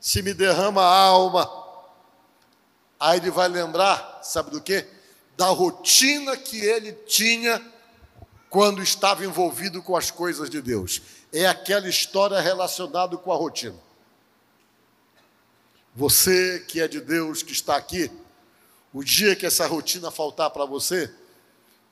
se 0.00 0.20
me 0.20 0.34
derrama 0.34 0.82
a 0.82 0.98
alma. 0.98 1.48
Aí 2.98 3.20
ele 3.20 3.30
vai 3.30 3.46
lembrar, 3.46 4.18
sabe 4.24 4.50
do 4.50 4.60
que? 4.60 4.84
Da 5.36 5.46
rotina 5.46 6.36
que 6.36 6.58
ele 6.58 6.92
tinha 7.06 7.64
quando 8.50 8.82
estava 8.82 9.24
envolvido 9.24 9.80
com 9.80 9.96
as 9.96 10.10
coisas 10.10 10.50
de 10.50 10.60
Deus. 10.60 11.00
É 11.32 11.46
aquela 11.46 11.88
história 11.88 12.40
relacionada 12.40 13.16
com 13.16 13.32
a 13.32 13.36
rotina. 13.36 13.83
Você 15.94 16.60
que 16.66 16.80
é 16.80 16.88
de 16.88 17.00
Deus, 17.00 17.42
que 17.42 17.52
está 17.52 17.76
aqui, 17.76 18.10
o 18.92 19.02
dia 19.02 19.36
que 19.36 19.46
essa 19.46 19.66
rotina 19.66 20.10
faltar 20.10 20.50
para 20.50 20.64
você, 20.64 21.12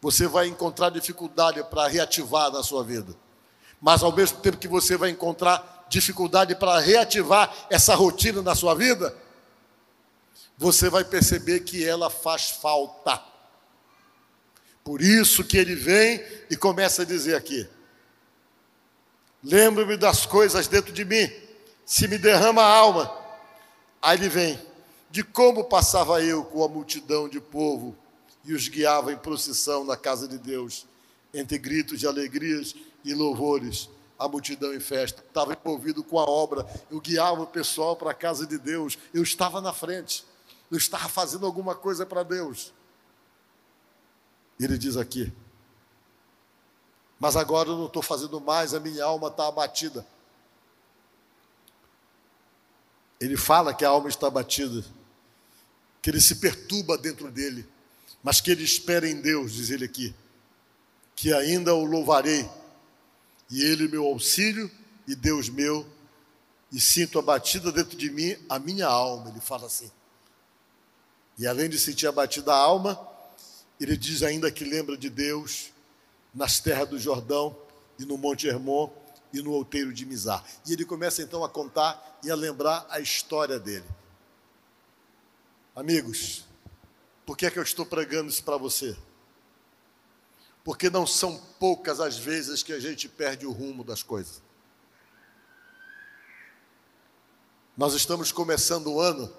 você 0.01 0.27
vai 0.27 0.49
encontrar 0.49 0.91
dificuldade 0.91 1.63
para 1.65 1.87
reativar 1.87 2.51
na 2.51 2.63
sua 2.63 2.83
vida 2.83 3.17
mas 3.83 4.05
ao 4.05 4.13
mesmo 4.13 4.39
tempo 4.39 4.59
que 4.59 4.69
você 4.69 4.97
vai 4.97 5.11
encontrar 5.11 5.87
dificuldade 5.91 6.55
para 6.55 6.79
reativar 6.79 7.53
essa 7.69 7.97
rotina 7.97 8.41
na 8.41 8.55
sua 8.55 8.77
vida, 8.77 9.13
você 10.57 10.89
vai 10.89 11.05
perceber 11.05 11.61
que 11.61 11.85
ela 11.85 12.09
faz 12.09 12.49
falta. 12.49 13.21
Por 14.85 15.03
isso 15.03 15.43
que 15.43 15.59
ele 15.59 15.75
vem 15.75 16.25
e 16.49 16.57
começa 16.57 17.03
a 17.03 17.05
dizer 17.05 17.35
aqui: 17.35 17.69
Lembro-me 19.43 19.97
das 19.97 20.25
coisas 20.25 20.69
dentro 20.69 20.93
de 20.93 21.05
mim, 21.05 21.29
se 21.85 22.07
me 22.07 22.19
derrama 22.19 22.63
a 22.63 22.77
alma. 22.77 23.22
Aí 24.03 24.19
ele 24.19 24.29
vem, 24.29 24.61
de 25.09 25.23
como 25.23 25.63
passava 25.63 26.21
eu 26.21 26.45
com 26.45 26.65
a 26.65 26.69
multidão 26.69 27.29
de 27.29 27.41
povo 27.41 27.97
e 28.45 28.53
os 28.53 28.67
guiava 28.67 29.13
em 29.13 29.17
procissão 29.17 29.85
na 29.85 29.97
casa 29.97 30.27
de 30.27 30.39
Deus, 30.39 30.87
entre 31.33 31.57
gritos 31.57 32.01
de 32.01 32.07
alegrias 32.09 32.75
e 33.05 33.15
louvores, 33.15 33.89
a 34.19 34.27
multidão 34.27 34.75
em 34.75 34.81
festa. 34.81 35.23
Estava 35.23 35.53
envolvido 35.53 36.03
com 36.03 36.19
a 36.19 36.25
obra, 36.25 36.67
eu 36.91 37.01
guiava 37.01 37.43
o 37.43 37.47
pessoal 37.47 37.95
para 37.95 38.11
a 38.11 38.15
casa 38.15 38.45
de 38.45 38.59
Deus, 38.59 38.99
eu 39.15 39.23
estava 39.23 39.61
na 39.61 39.73
frente, 39.73 40.25
eu 40.69 40.77
estava 40.77 41.09
fazendo 41.09 41.47
alguma 41.47 41.77
coisa 41.77 42.05
para 42.05 42.25
Deus. 42.25 42.73
Ele 44.59 44.77
diz 44.77 44.97
aqui, 44.97 45.33
mas 47.21 47.37
agora 47.37 47.69
eu 47.69 47.77
não 47.77 47.87
estou 47.87 48.03
fazendo 48.03 48.41
mais, 48.41 48.75
a 48.75 48.81
minha 48.81 49.05
alma 49.05 49.29
está 49.29 49.47
abatida. 49.47 50.05
Ele 53.25 53.37
fala 53.37 53.73
que 53.73 53.85
a 53.85 53.89
alma 53.89 54.09
está 54.09 54.27
abatida, 54.27 54.85
que 56.03 56.11
ele 56.11 56.21
se 56.21 56.37
perturba 56.37 56.99
dentro 56.99 57.31
dele, 57.31 57.67
mas 58.23 58.41
que 58.41 58.51
ele 58.51 58.65
espera 58.65 59.09
em 59.09 59.21
Deus, 59.21 59.53
diz 59.53 59.71
ele 59.71 59.85
aqui, 59.85 60.15
que 61.15 61.33
ainda 61.33 61.73
o 61.75 61.85
louvarei 61.85 62.49
e 63.53 63.63
Ele 63.63 63.87
meu 63.87 64.07
auxílio 64.07 64.71
e 65.07 65.15
Deus 65.15 65.51
meu, 65.51 65.87
e 66.73 66.81
sinto 66.81 67.19
abatida 67.19 67.71
dentro 67.71 67.99
de 67.99 68.11
mim 68.11 68.35
a 68.49 68.59
minha 68.59 68.87
alma. 68.87 69.29
Ele 69.29 69.41
fala 69.41 69.67
assim. 69.67 69.91
E 71.39 71.47
além 71.47 71.69
de 71.69 71.79
sentir 71.79 72.07
abatida 72.07 72.51
a 72.51 72.57
alma, 72.57 72.99
ele 73.79 73.95
diz 73.95 74.23
ainda 74.23 74.51
que 74.51 74.65
lembra 74.65 74.97
de 74.97 75.11
Deus 75.11 75.71
nas 76.35 76.61
terras 76.61 76.89
do 76.89 76.99
Jordão 76.99 77.55
e 77.99 78.07
no 78.07 78.17
Monte 78.17 78.49
Hermon 78.49 78.91
e 79.33 79.41
no 79.43 79.53
outeiro 79.53 79.93
de 79.93 80.05
Mizar. 80.05 80.45
E 80.67 80.73
ele 80.73 80.85
começa 80.85 81.23
então 81.23 81.45
a 81.45 81.49
contar 81.49 82.19
e 82.23 82.31
a 82.31 82.35
lembrar 82.35 82.87
a 82.91 83.01
história 83.01 83.59
dele. 83.59 83.87
Amigos, 85.75 86.45
por 87.25 87.37
que 87.37 87.47
é 87.47 87.51
que 87.51 87.59
eu 87.59 87.63
estou 87.63 87.87
pregando 87.87 88.29
isso 88.29 88.45
para 88.45 88.57
você? 88.57 88.97
Porque 90.63 90.91
não 90.91 91.07
são 91.07 91.41
poucas 91.59 91.99
as 91.99 92.17
vezes 92.17 92.63
que 92.63 92.73
a 92.73 92.79
gente 92.79 93.09
perde 93.09 93.47
o 93.47 93.53
rumo 93.53 93.83
das 93.83 94.03
coisas. 94.03 94.43
Nós 97.77 97.95
estamos 97.95 98.31
começando 98.31 98.89
o 98.89 99.01
ano 99.01 99.33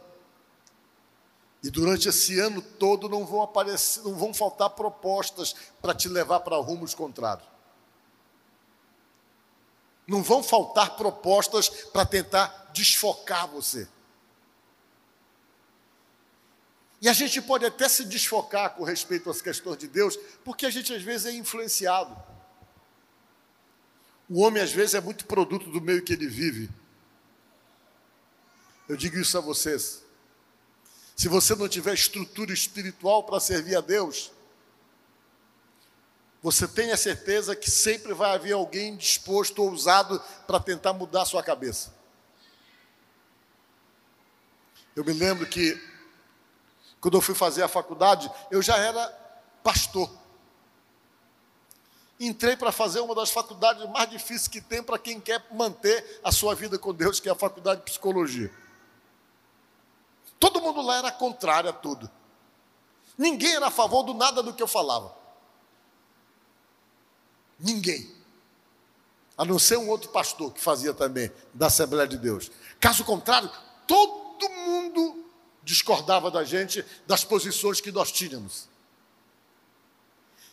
e 1.63 1.69
durante 1.69 2.09
esse 2.09 2.37
ano 2.39 2.61
todo 2.61 3.07
não 3.07 3.25
vão 3.25 3.41
aparecer, 3.41 4.03
não 4.03 4.15
vão 4.15 4.33
faltar 4.33 4.71
propostas 4.71 5.55
para 5.81 5.93
te 5.93 6.09
levar 6.09 6.41
para 6.41 6.57
rumos 6.57 6.93
contrários. 6.93 7.52
Não 10.07 10.21
vão 10.21 10.43
faltar 10.43 10.95
propostas 10.95 11.69
para 11.69 12.05
tentar 12.05 12.71
desfocar 12.73 13.47
você. 13.47 13.87
E 17.01 17.09
a 17.09 17.13
gente 17.13 17.41
pode 17.41 17.65
até 17.65 17.89
se 17.89 18.05
desfocar 18.05 18.75
com 18.75 18.83
respeito 18.83 19.29
às 19.29 19.41
questões 19.41 19.77
de 19.77 19.87
Deus, 19.87 20.17
porque 20.43 20.65
a 20.65 20.69
gente 20.69 20.93
às 20.93 21.01
vezes 21.01 21.27
é 21.27 21.31
influenciado. 21.33 22.15
O 24.29 24.39
homem 24.39 24.63
às 24.63 24.71
vezes 24.71 24.95
é 24.95 25.01
muito 25.01 25.25
produto 25.25 25.69
do 25.69 25.81
meio 25.81 26.01
que 26.01 26.13
ele 26.13 26.27
vive. 26.27 26.69
Eu 28.87 28.95
digo 28.95 29.17
isso 29.17 29.37
a 29.37 29.41
vocês. 29.41 30.01
Se 31.15 31.27
você 31.27 31.55
não 31.55 31.67
tiver 31.67 31.93
estrutura 31.93 32.53
espiritual 32.53 33.23
para 33.23 33.39
servir 33.39 33.75
a 33.75 33.81
Deus, 33.81 34.31
você 36.43 36.67
tenha 36.67 36.97
certeza 36.97 37.55
que 37.55 37.71
sempre 37.71 38.13
vai 38.13 38.35
haver 38.35 38.51
alguém 38.51 38.97
disposto, 38.97 39.63
ousado, 39.63 40.21
para 40.45 40.59
tentar 40.59 40.91
mudar 40.91 41.23
sua 41.23 41.41
cabeça. 41.41 41.95
Eu 44.93 45.05
me 45.05 45.13
lembro 45.13 45.47
que, 45.47 45.81
quando 46.99 47.15
eu 47.15 47.21
fui 47.21 47.33
fazer 47.33 47.63
a 47.63 47.69
faculdade, 47.69 48.29
eu 48.51 48.61
já 48.61 48.75
era 48.75 49.07
pastor. 49.63 50.11
Entrei 52.19 52.57
para 52.57 52.73
fazer 52.73 52.99
uma 52.99 53.15
das 53.15 53.31
faculdades 53.31 53.89
mais 53.89 54.09
difíceis 54.09 54.49
que 54.49 54.59
tem 54.59 54.83
para 54.83 54.99
quem 54.99 55.21
quer 55.21 55.41
manter 55.49 56.19
a 56.21 56.31
sua 56.31 56.53
vida 56.53 56.77
com 56.77 56.93
Deus, 56.93 57.21
que 57.21 57.29
é 57.29 57.31
a 57.31 57.35
faculdade 57.35 57.79
de 57.79 57.85
psicologia. 57.85 58.53
Todo 60.37 60.61
mundo 60.61 60.81
lá 60.81 60.97
era 60.97 61.09
contrário 61.09 61.69
a 61.69 61.73
tudo. 61.73 62.11
Ninguém 63.17 63.55
era 63.55 63.67
a 63.67 63.71
favor 63.71 64.03
do 64.03 64.13
nada 64.13 64.43
do 64.43 64.53
que 64.53 64.61
eu 64.61 64.67
falava. 64.67 65.22
Ninguém. 67.63 68.11
A 69.37 69.45
não 69.45 69.57
ser 69.57 69.77
um 69.77 69.87
outro 69.87 70.09
pastor 70.09 70.53
que 70.53 70.59
fazia 70.59 70.93
também 70.93 71.31
da 71.53 71.67
Assembleia 71.67 72.07
de 72.07 72.17
Deus. 72.17 72.51
Caso 72.79 73.05
contrário, 73.05 73.49
todo 73.87 74.49
mundo 74.49 75.25
discordava 75.63 76.29
da 76.29 76.43
gente, 76.43 76.85
das 77.07 77.23
posições 77.23 77.79
que 77.79 77.91
nós 77.91 78.11
tínhamos. 78.11 78.67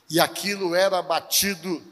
E 0.08 0.20
aquilo 0.20 0.74
era 0.74 1.02
batido 1.02 1.82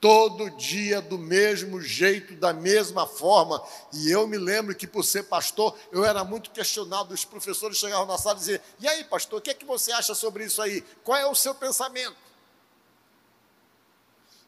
todo 0.00 0.50
dia 0.50 1.00
do 1.00 1.16
mesmo 1.16 1.80
jeito, 1.80 2.34
da 2.34 2.52
mesma 2.52 3.06
forma. 3.06 3.62
E 3.92 4.10
eu 4.10 4.26
me 4.26 4.36
lembro 4.36 4.74
que, 4.74 4.86
por 4.86 5.04
ser 5.04 5.22
pastor, 5.22 5.78
eu 5.92 6.04
era 6.04 6.24
muito 6.24 6.50
questionado. 6.50 7.14
Os 7.14 7.24
professores 7.24 7.78
chegavam 7.78 8.06
na 8.06 8.18
sala 8.18 8.36
e 8.36 8.40
diziam: 8.40 8.60
E 8.80 8.88
aí, 8.88 9.04
pastor, 9.04 9.38
o 9.38 9.42
que 9.42 9.50
é 9.50 9.54
que 9.54 9.64
você 9.64 9.92
acha 9.92 10.12
sobre 10.12 10.44
isso 10.44 10.60
aí? 10.60 10.82
Qual 11.04 11.16
é 11.16 11.24
o 11.24 11.36
seu 11.36 11.54
pensamento? 11.54 12.16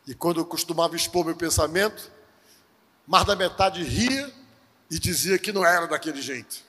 E 0.07 0.15
quando 0.15 0.41
eu 0.41 0.45
costumava 0.45 0.97
expor 0.97 1.25
meu 1.25 1.35
pensamento, 1.35 2.11
mais 3.07 3.25
da 3.25 3.35
metade 3.35 3.83
ria 3.83 4.33
e 4.91 4.99
dizia 4.99 5.39
que 5.39 5.53
não 5.53 5.65
era 5.65 5.87
daquele 5.87 6.21
jeito. 6.21 6.63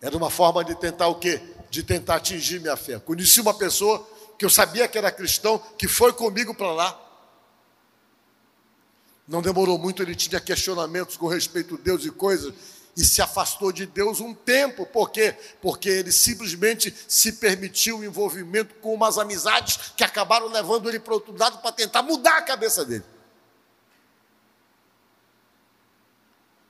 Era 0.00 0.16
uma 0.16 0.30
forma 0.30 0.64
de 0.64 0.74
tentar 0.74 1.08
o 1.08 1.16
quê? 1.16 1.40
De 1.70 1.82
tentar 1.82 2.16
atingir 2.16 2.60
minha 2.60 2.76
fé. 2.76 2.98
Conheci 2.98 3.40
uma 3.40 3.54
pessoa 3.54 4.06
que 4.38 4.44
eu 4.44 4.50
sabia 4.50 4.86
que 4.86 4.98
era 4.98 5.10
cristão, 5.10 5.58
que 5.78 5.88
foi 5.88 6.12
comigo 6.12 6.54
para 6.54 6.72
lá. 6.72 7.02
Não 9.26 9.42
demorou 9.42 9.78
muito, 9.78 10.02
ele 10.02 10.14
tinha 10.14 10.40
questionamentos 10.40 11.16
com 11.16 11.26
respeito 11.26 11.74
a 11.74 11.78
Deus 11.78 12.04
e 12.04 12.10
coisas, 12.10 12.54
e 12.96 13.04
se 13.04 13.20
afastou 13.20 13.70
de 13.70 13.84
Deus 13.84 14.20
um 14.20 14.32
tempo. 14.32 14.86
Por 14.86 15.10
quê? 15.10 15.36
Porque 15.60 15.88
ele 15.88 16.10
simplesmente 16.10 16.94
se 17.06 17.32
permitiu 17.32 17.98
o 17.98 18.04
envolvimento 18.04 18.74
com 18.76 18.94
umas 18.94 19.18
amizades 19.18 19.92
que 19.94 20.02
acabaram 20.02 20.48
levando 20.48 20.88
ele 20.88 20.98
para 20.98 21.12
outro 21.12 21.36
lado 21.36 21.58
para 21.58 21.72
tentar 21.72 22.02
mudar 22.02 22.38
a 22.38 22.42
cabeça 22.42 22.84
dele. 22.84 23.04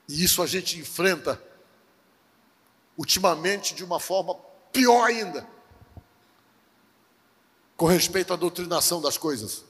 E 0.09 0.25
isso 0.25 0.43
a 0.43 0.47
gente 0.47 0.79
enfrenta 0.79 1.41
ultimamente 2.99 3.75
de 3.75 3.85
uma 3.85 4.01
forma 4.01 4.35
pior 4.73 5.05
ainda 5.05 5.47
com 7.77 7.87
respeito 7.87 8.33
à 8.33 8.37
doutrinação 8.37 9.01
das 9.01 9.19
coisas. 9.19 9.65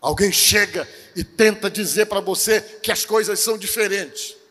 Alguém 0.00 0.32
chega 0.32 0.88
e 1.14 1.22
tenta 1.22 1.70
dizer 1.70 2.06
para 2.06 2.20
você 2.20 2.60
que 2.60 2.90
as 2.90 3.04
coisas 3.04 3.38
são 3.38 3.56
diferentes. 3.56 4.41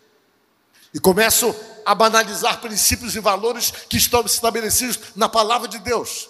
E 0.94 1.00
começam 1.00 1.56
a 1.86 1.96
banalizar 1.96 2.60
princípios 2.60 3.16
e 3.16 3.20
valores 3.20 3.72
que 3.90 3.98
estão 3.98 4.22
estabelecidos 4.22 5.00
na 5.16 5.30
palavra 5.30 5.68
de 5.68 5.80
Deus. 5.80 6.30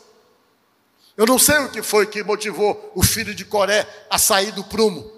Eu 1.17 1.25
não 1.25 1.37
sei 1.37 1.57
o 1.59 1.69
que 1.69 1.81
foi 1.81 2.05
que 2.05 2.23
motivou 2.23 2.91
o 2.95 3.03
filho 3.03 3.35
de 3.35 3.43
Coré 3.43 3.87
a 4.09 4.17
sair 4.17 4.51
do 4.51 4.63
prumo. 4.63 5.11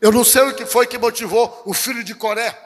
Eu 0.00 0.12
não 0.12 0.24
sei 0.24 0.42
o 0.42 0.54
que 0.54 0.66
foi 0.66 0.86
que 0.86 0.98
motivou 0.98 1.62
o 1.64 1.72
filho 1.72 2.04
de 2.04 2.14
Coré 2.14 2.56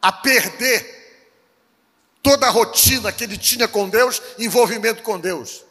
a 0.00 0.12
perder 0.12 0.96
toda 2.22 2.46
a 2.46 2.50
rotina 2.50 3.12
que 3.12 3.24
ele 3.24 3.36
tinha 3.36 3.68
com 3.68 3.88
Deus, 3.88 4.22
envolvimento 4.38 5.02
com 5.02 5.18
Deus. 5.18 5.64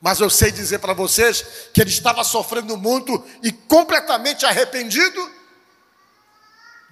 Mas 0.00 0.20
eu 0.20 0.30
sei 0.30 0.50
dizer 0.50 0.78
para 0.78 0.92
vocês 0.92 1.44
que 1.72 1.80
ele 1.80 1.90
estava 1.90 2.22
sofrendo 2.24 2.76
muito 2.76 3.24
e 3.42 3.50
completamente 3.50 4.44
arrependido 4.44 5.30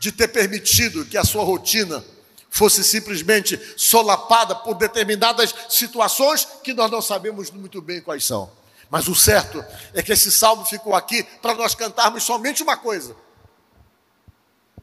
de 0.03 0.11
ter 0.11 0.27
permitido 0.29 1.05
que 1.05 1.17
a 1.17 1.25
sua 1.25 1.45
rotina 1.45 2.05
fosse 2.51 2.83
simplesmente 2.83 3.59
solapada 3.77 4.55
por 4.57 4.75
determinadas 4.75 5.55
situações 5.69 6.45
que 6.65 6.75
nós 6.75 6.91
não 6.91 7.01
sabemos 7.01 7.51
muito 7.51 7.81
bem 7.81 8.01
quais 8.01 8.25
são. 8.25 8.51
Mas 8.91 9.07
o 9.07 9.15
certo 9.15 9.65
é 9.95 10.03
que 10.03 10.13
esse 10.13 10.33
salmo 10.33 10.65
ficou 10.65 10.95
aqui 10.97 11.23
para 11.41 11.55
nós 11.55 11.77
cantarmos 11.77 12.25
somente 12.25 12.65
uma 12.65 12.77
coisa: 12.77 13.15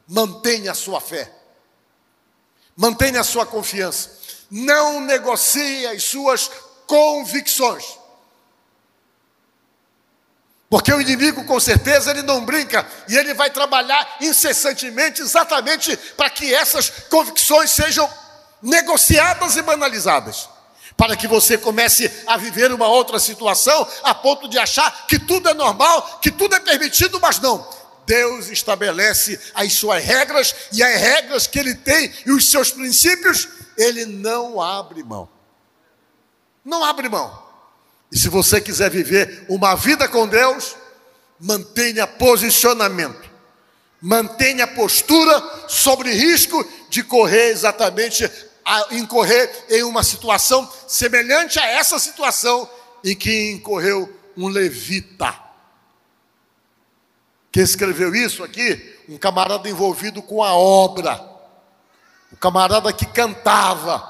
mantenha 0.08 0.72
a 0.72 0.74
sua 0.74 1.02
fé, 1.02 1.30
mantenha 2.74 3.20
a 3.20 3.24
sua 3.24 3.44
confiança 3.44 4.20
não 4.50 5.00
negocie 5.00 5.86
as 5.86 6.02
suas 6.02 6.50
convicções. 6.86 7.99
Porque 10.70 10.92
o 10.92 11.00
inimigo, 11.00 11.42
com 11.42 11.58
certeza, 11.58 12.12
ele 12.12 12.22
não 12.22 12.44
brinca 12.44 12.86
e 13.08 13.16
ele 13.16 13.34
vai 13.34 13.50
trabalhar 13.50 14.18
incessantemente 14.20 15.20
exatamente 15.20 15.96
para 16.16 16.30
que 16.30 16.54
essas 16.54 16.88
convicções 17.10 17.72
sejam 17.72 18.08
negociadas 18.62 19.56
e 19.56 19.62
banalizadas. 19.62 20.48
Para 20.96 21.16
que 21.16 21.26
você 21.26 21.58
comece 21.58 22.08
a 22.24 22.36
viver 22.36 22.70
uma 22.72 22.86
outra 22.86 23.18
situação 23.18 23.84
a 24.04 24.14
ponto 24.14 24.48
de 24.48 24.60
achar 24.60 25.08
que 25.08 25.18
tudo 25.18 25.48
é 25.48 25.54
normal, 25.54 26.20
que 26.22 26.30
tudo 26.30 26.54
é 26.54 26.60
permitido, 26.60 27.18
mas 27.20 27.40
não. 27.40 27.68
Deus 28.06 28.48
estabelece 28.48 29.40
as 29.54 29.72
suas 29.72 30.04
regras 30.04 30.54
e 30.72 30.84
as 30.84 31.00
regras 31.00 31.48
que 31.48 31.58
ele 31.58 31.74
tem 31.74 32.14
e 32.24 32.30
os 32.30 32.48
seus 32.48 32.70
princípios 32.70 33.48
ele 33.76 34.06
não 34.06 34.60
abre 34.60 35.02
mão. 35.02 35.28
Não 36.64 36.84
abre 36.84 37.08
mão. 37.08 37.49
E 38.10 38.18
se 38.18 38.28
você 38.28 38.60
quiser 38.60 38.90
viver 38.90 39.44
uma 39.48 39.74
vida 39.74 40.08
com 40.08 40.26
Deus, 40.26 40.76
mantenha 41.38 42.06
posicionamento. 42.06 43.30
Mantenha 44.00 44.66
postura 44.66 45.68
sobre 45.68 46.12
risco 46.12 46.66
de 46.88 47.02
correr 47.02 47.50
exatamente 47.50 48.28
a 48.64 48.86
incorrer 48.92 49.66
em 49.68 49.82
uma 49.82 50.02
situação 50.02 50.70
semelhante 50.86 51.58
a 51.58 51.66
essa 51.66 51.98
situação 51.98 52.68
em 53.04 53.14
que 53.14 53.52
incorreu 53.52 54.12
um 54.36 54.48
levita. 54.48 55.34
Quem 57.52 57.62
escreveu 57.62 58.14
isso 58.14 58.42
aqui? 58.42 58.96
Um 59.08 59.18
camarada 59.18 59.68
envolvido 59.68 60.22
com 60.22 60.42
a 60.42 60.54
obra 60.54 61.30
o 62.32 62.36
camarada 62.36 62.92
que 62.92 63.06
cantava. 63.06 64.09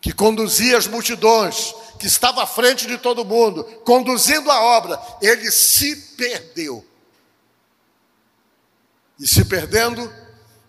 Que 0.00 0.12
conduzia 0.12 0.78
as 0.78 0.86
multidões, 0.86 1.74
que 1.98 2.06
estava 2.06 2.42
à 2.42 2.46
frente 2.46 2.86
de 2.86 2.96
todo 2.96 3.24
mundo, 3.24 3.62
conduzindo 3.84 4.50
a 4.50 4.62
obra, 4.62 5.00
ele 5.20 5.50
se 5.50 5.94
perdeu. 6.16 6.84
E 9.18 9.26
se 9.26 9.44
perdendo, 9.44 10.10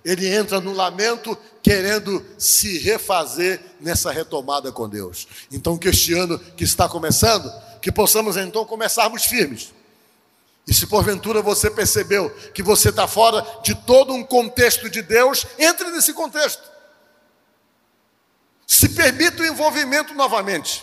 ele 0.04 0.28
entra 0.28 0.60
no 0.60 0.74
lamento, 0.74 1.38
querendo 1.64 2.26
se 2.38 2.78
refazer 2.80 3.62
nessa 3.80 4.12
retomada 4.12 4.72
com 4.72 4.90
Deus. 4.90 5.28
Então, 5.52 5.78
que 5.78 5.88
este 5.88 6.14
ano 6.14 6.38
que 6.38 6.66
está 6.66 6.90
começando, 6.90 7.50
que 7.82 7.92
possamos 7.92 8.36
então 8.36 8.66
começarmos 8.66 9.24
firmes. 9.24 9.72
E 10.68 10.74
se 10.74 10.86
porventura 10.86 11.42
você 11.42 11.72
percebeu 11.72 12.30
que 12.54 12.62
você 12.62 12.90
está 12.90 13.08
fora 13.08 13.46
de 13.64 13.74
todo 13.74 14.14
um 14.14 14.24
contexto 14.24 14.90
de 14.90 15.02
Deus, 15.02 15.46
entre 15.58 15.90
nesse 15.92 16.14
contexto. 16.14 16.71
Se 18.72 18.88
permita 18.88 19.44
o 19.44 19.46
envolvimento 19.46 20.14
novamente. 20.14 20.82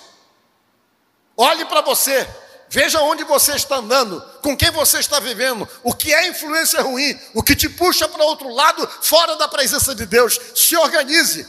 Olhe 1.35 1.65
para 1.65 1.81
você, 1.81 2.29
veja 2.69 3.01
onde 3.01 3.25
você 3.25 3.53
está 3.53 3.77
andando, 3.77 4.21
com 4.43 4.55
quem 4.55 4.71
você 4.71 4.99
está 4.99 5.19
vivendo, 5.19 5.67
o 5.83 5.95
que 5.95 6.13
é 6.13 6.29
influência 6.29 6.83
ruim, 6.83 7.19
o 7.33 7.43
que 7.43 7.57
te 7.57 7.67
puxa 7.67 8.07
para 8.07 8.23
outro 8.25 8.51
lado, 8.51 8.87
fora 9.01 9.37
da 9.37 9.49
presença 9.49 9.95
de 9.95 10.05
Deus. 10.05 10.39
Se 10.55 10.77
organize. 10.77 11.49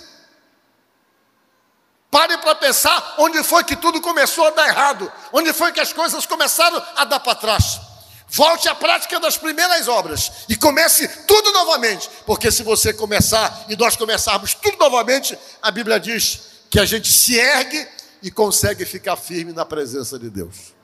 Pare 2.09 2.37
para 2.37 2.55
pensar 2.55 3.15
onde 3.17 3.43
foi 3.43 3.65
que 3.65 3.75
tudo 3.75 3.99
começou 3.99 4.47
a 4.47 4.51
dar 4.51 4.69
errado, 4.69 5.11
onde 5.33 5.51
foi 5.51 5.73
que 5.73 5.81
as 5.81 5.91
coisas 5.91 6.25
começaram 6.25 6.81
a 6.95 7.03
dar 7.03 7.19
para 7.19 7.35
trás. 7.35 7.81
Volte 8.31 8.69
à 8.69 8.75
prática 8.75 9.19
das 9.19 9.37
primeiras 9.37 9.87
obras 9.87 10.31
e 10.47 10.55
comece 10.55 11.07
tudo 11.25 11.51
novamente, 11.51 12.09
porque 12.25 12.51
se 12.51 12.61
você 12.61 12.93
começar 12.93 13.65
e 13.67 13.75
nós 13.75 13.95
começarmos 13.95 14.53
tudo 14.53 14.77
novamente, 14.77 15.37
a 15.61 15.71
Bíblia 15.71 15.99
diz 15.99 16.41
que 16.69 16.79
a 16.79 16.85
gente 16.85 17.11
se 17.11 17.35
ergue 17.37 17.87
e 18.21 18.29
consegue 18.29 18.85
ficar 18.85 19.15
firme 19.15 19.51
na 19.51 19.65
presença 19.65 20.19
de 20.19 20.29
Deus. 20.29 20.75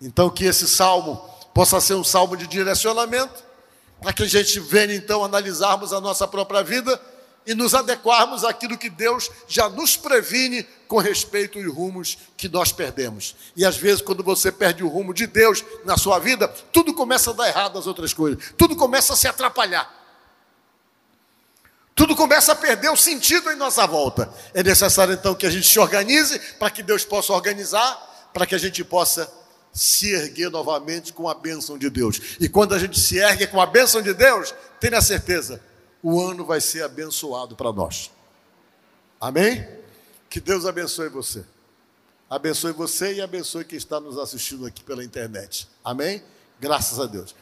Então, 0.00 0.30
que 0.30 0.44
esse 0.44 0.66
salmo 0.66 1.16
possa 1.52 1.80
ser 1.80 1.94
um 1.94 2.04
salmo 2.04 2.36
de 2.36 2.46
direcionamento, 2.46 3.44
para 4.00 4.12
que 4.12 4.22
a 4.22 4.28
gente 4.28 4.60
venha 4.60 4.94
então 4.94 5.24
analisarmos 5.24 5.92
a 5.92 6.00
nossa 6.00 6.26
própria 6.26 6.62
vida 6.62 6.98
e 7.48 7.54
nos 7.54 7.74
adequarmos 7.74 8.44
àquilo 8.44 8.76
que 8.76 8.90
Deus 8.90 9.30
já 9.48 9.70
nos 9.70 9.96
previne 9.96 10.62
com 10.86 10.98
respeito 10.98 11.58
aos 11.58 11.74
rumos 11.74 12.18
que 12.36 12.46
nós 12.46 12.72
perdemos. 12.72 13.34
E 13.56 13.64
às 13.64 13.74
vezes, 13.74 14.02
quando 14.02 14.22
você 14.22 14.52
perde 14.52 14.84
o 14.84 14.88
rumo 14.88 15.14
de 15.14 15.26
Deus 15.26 15.64
na 15.82 15.96
sua 15.96 16.18
vida, 16.18 16.46
tudo 16.46 16.92
começa 16.92 17.30
a 17.30 17.32
dar 17.32 17.48
errado 17.48 17.76
nas 17.76 17.86
outras 17.86 18.12
coisas, 18.12 18.52
tudo 18.58 18.76
começa 18.76 19.14
a 19.14 19.16
se 19.16 19.26
atrapalhar. 19.26 19.90
Tudo 21.94 22.14
começa 22.14 22.52
a 22.52 22.54
perder 22.54 22.90
o 22.90 22.96
sentido 22.96 23.50
em 23.50 23.56
nossa 23.56 23.86
volta. 23.86 24.30
É 24.52 24.62
necessário 24.62 25.14
então 25.14 25.34
que 25.34 25.46
a 25.46 25.50
gente 25.50 25.66
se 25.66 25.78
organize 25.78 26.38
para 26.58 26.68
que 26.68 26.82
Deus 26.82 27.02
possa 27.02 27.32
organizar, 27.32 28.30
para 28.34 28.44
que 28.44 28.54
a 28.54 28.58
gente 28.58 28.84
possa 28.84 29.32
se 29.72 30.12
erguer 30.12 30.50
novamente 30.50 31.14
com 31.14 31.26
a 31.26 31.34
bênção 31.34 31.78
de 31.78 31.88
Deus. 31.88 32.20
E 32.38 32.46
quando 32.46 32.74
a 32.74 32.78
gente 32.78 33.00
se 33.00 33.16
ergue 33.16 33.46
com 33.46 33.58
a 33.58 33.64
bênção 33.64 34.02
de 34.02 34.12
Deus, 34.12 34.54
tenha 34.78 35.00
certeza, 35.00 35.62
o 36.02 36.20
ano 36.20 36.44
vai 36.44 36.60
ser 36.60 36.82
abençoado 36.82 37.56
para 37.56 37.72
nós. 37.72 38.10
Amém? 39.20 39.66
Que 40.30 40.40
Deus 40.40 40.66
abençoe 40.66 41.08
você. 41.08 41.44
Abençoe 42.30 42.72
você 42.72 43.14
e 43.14 43.20
abençoe 43.20 43.64
quem 43.64 43.78
está 43.78 43.98
nos 43.98 44.18
assistindo 44.18 44.66
aqui 44.66 44.84
pela 44.84 45.02
internet. 45.02 45.68
Amém? 45.82 46.22
Graças 46.60 47.00
a 47.00 47.06
Deus. 47.06 47.34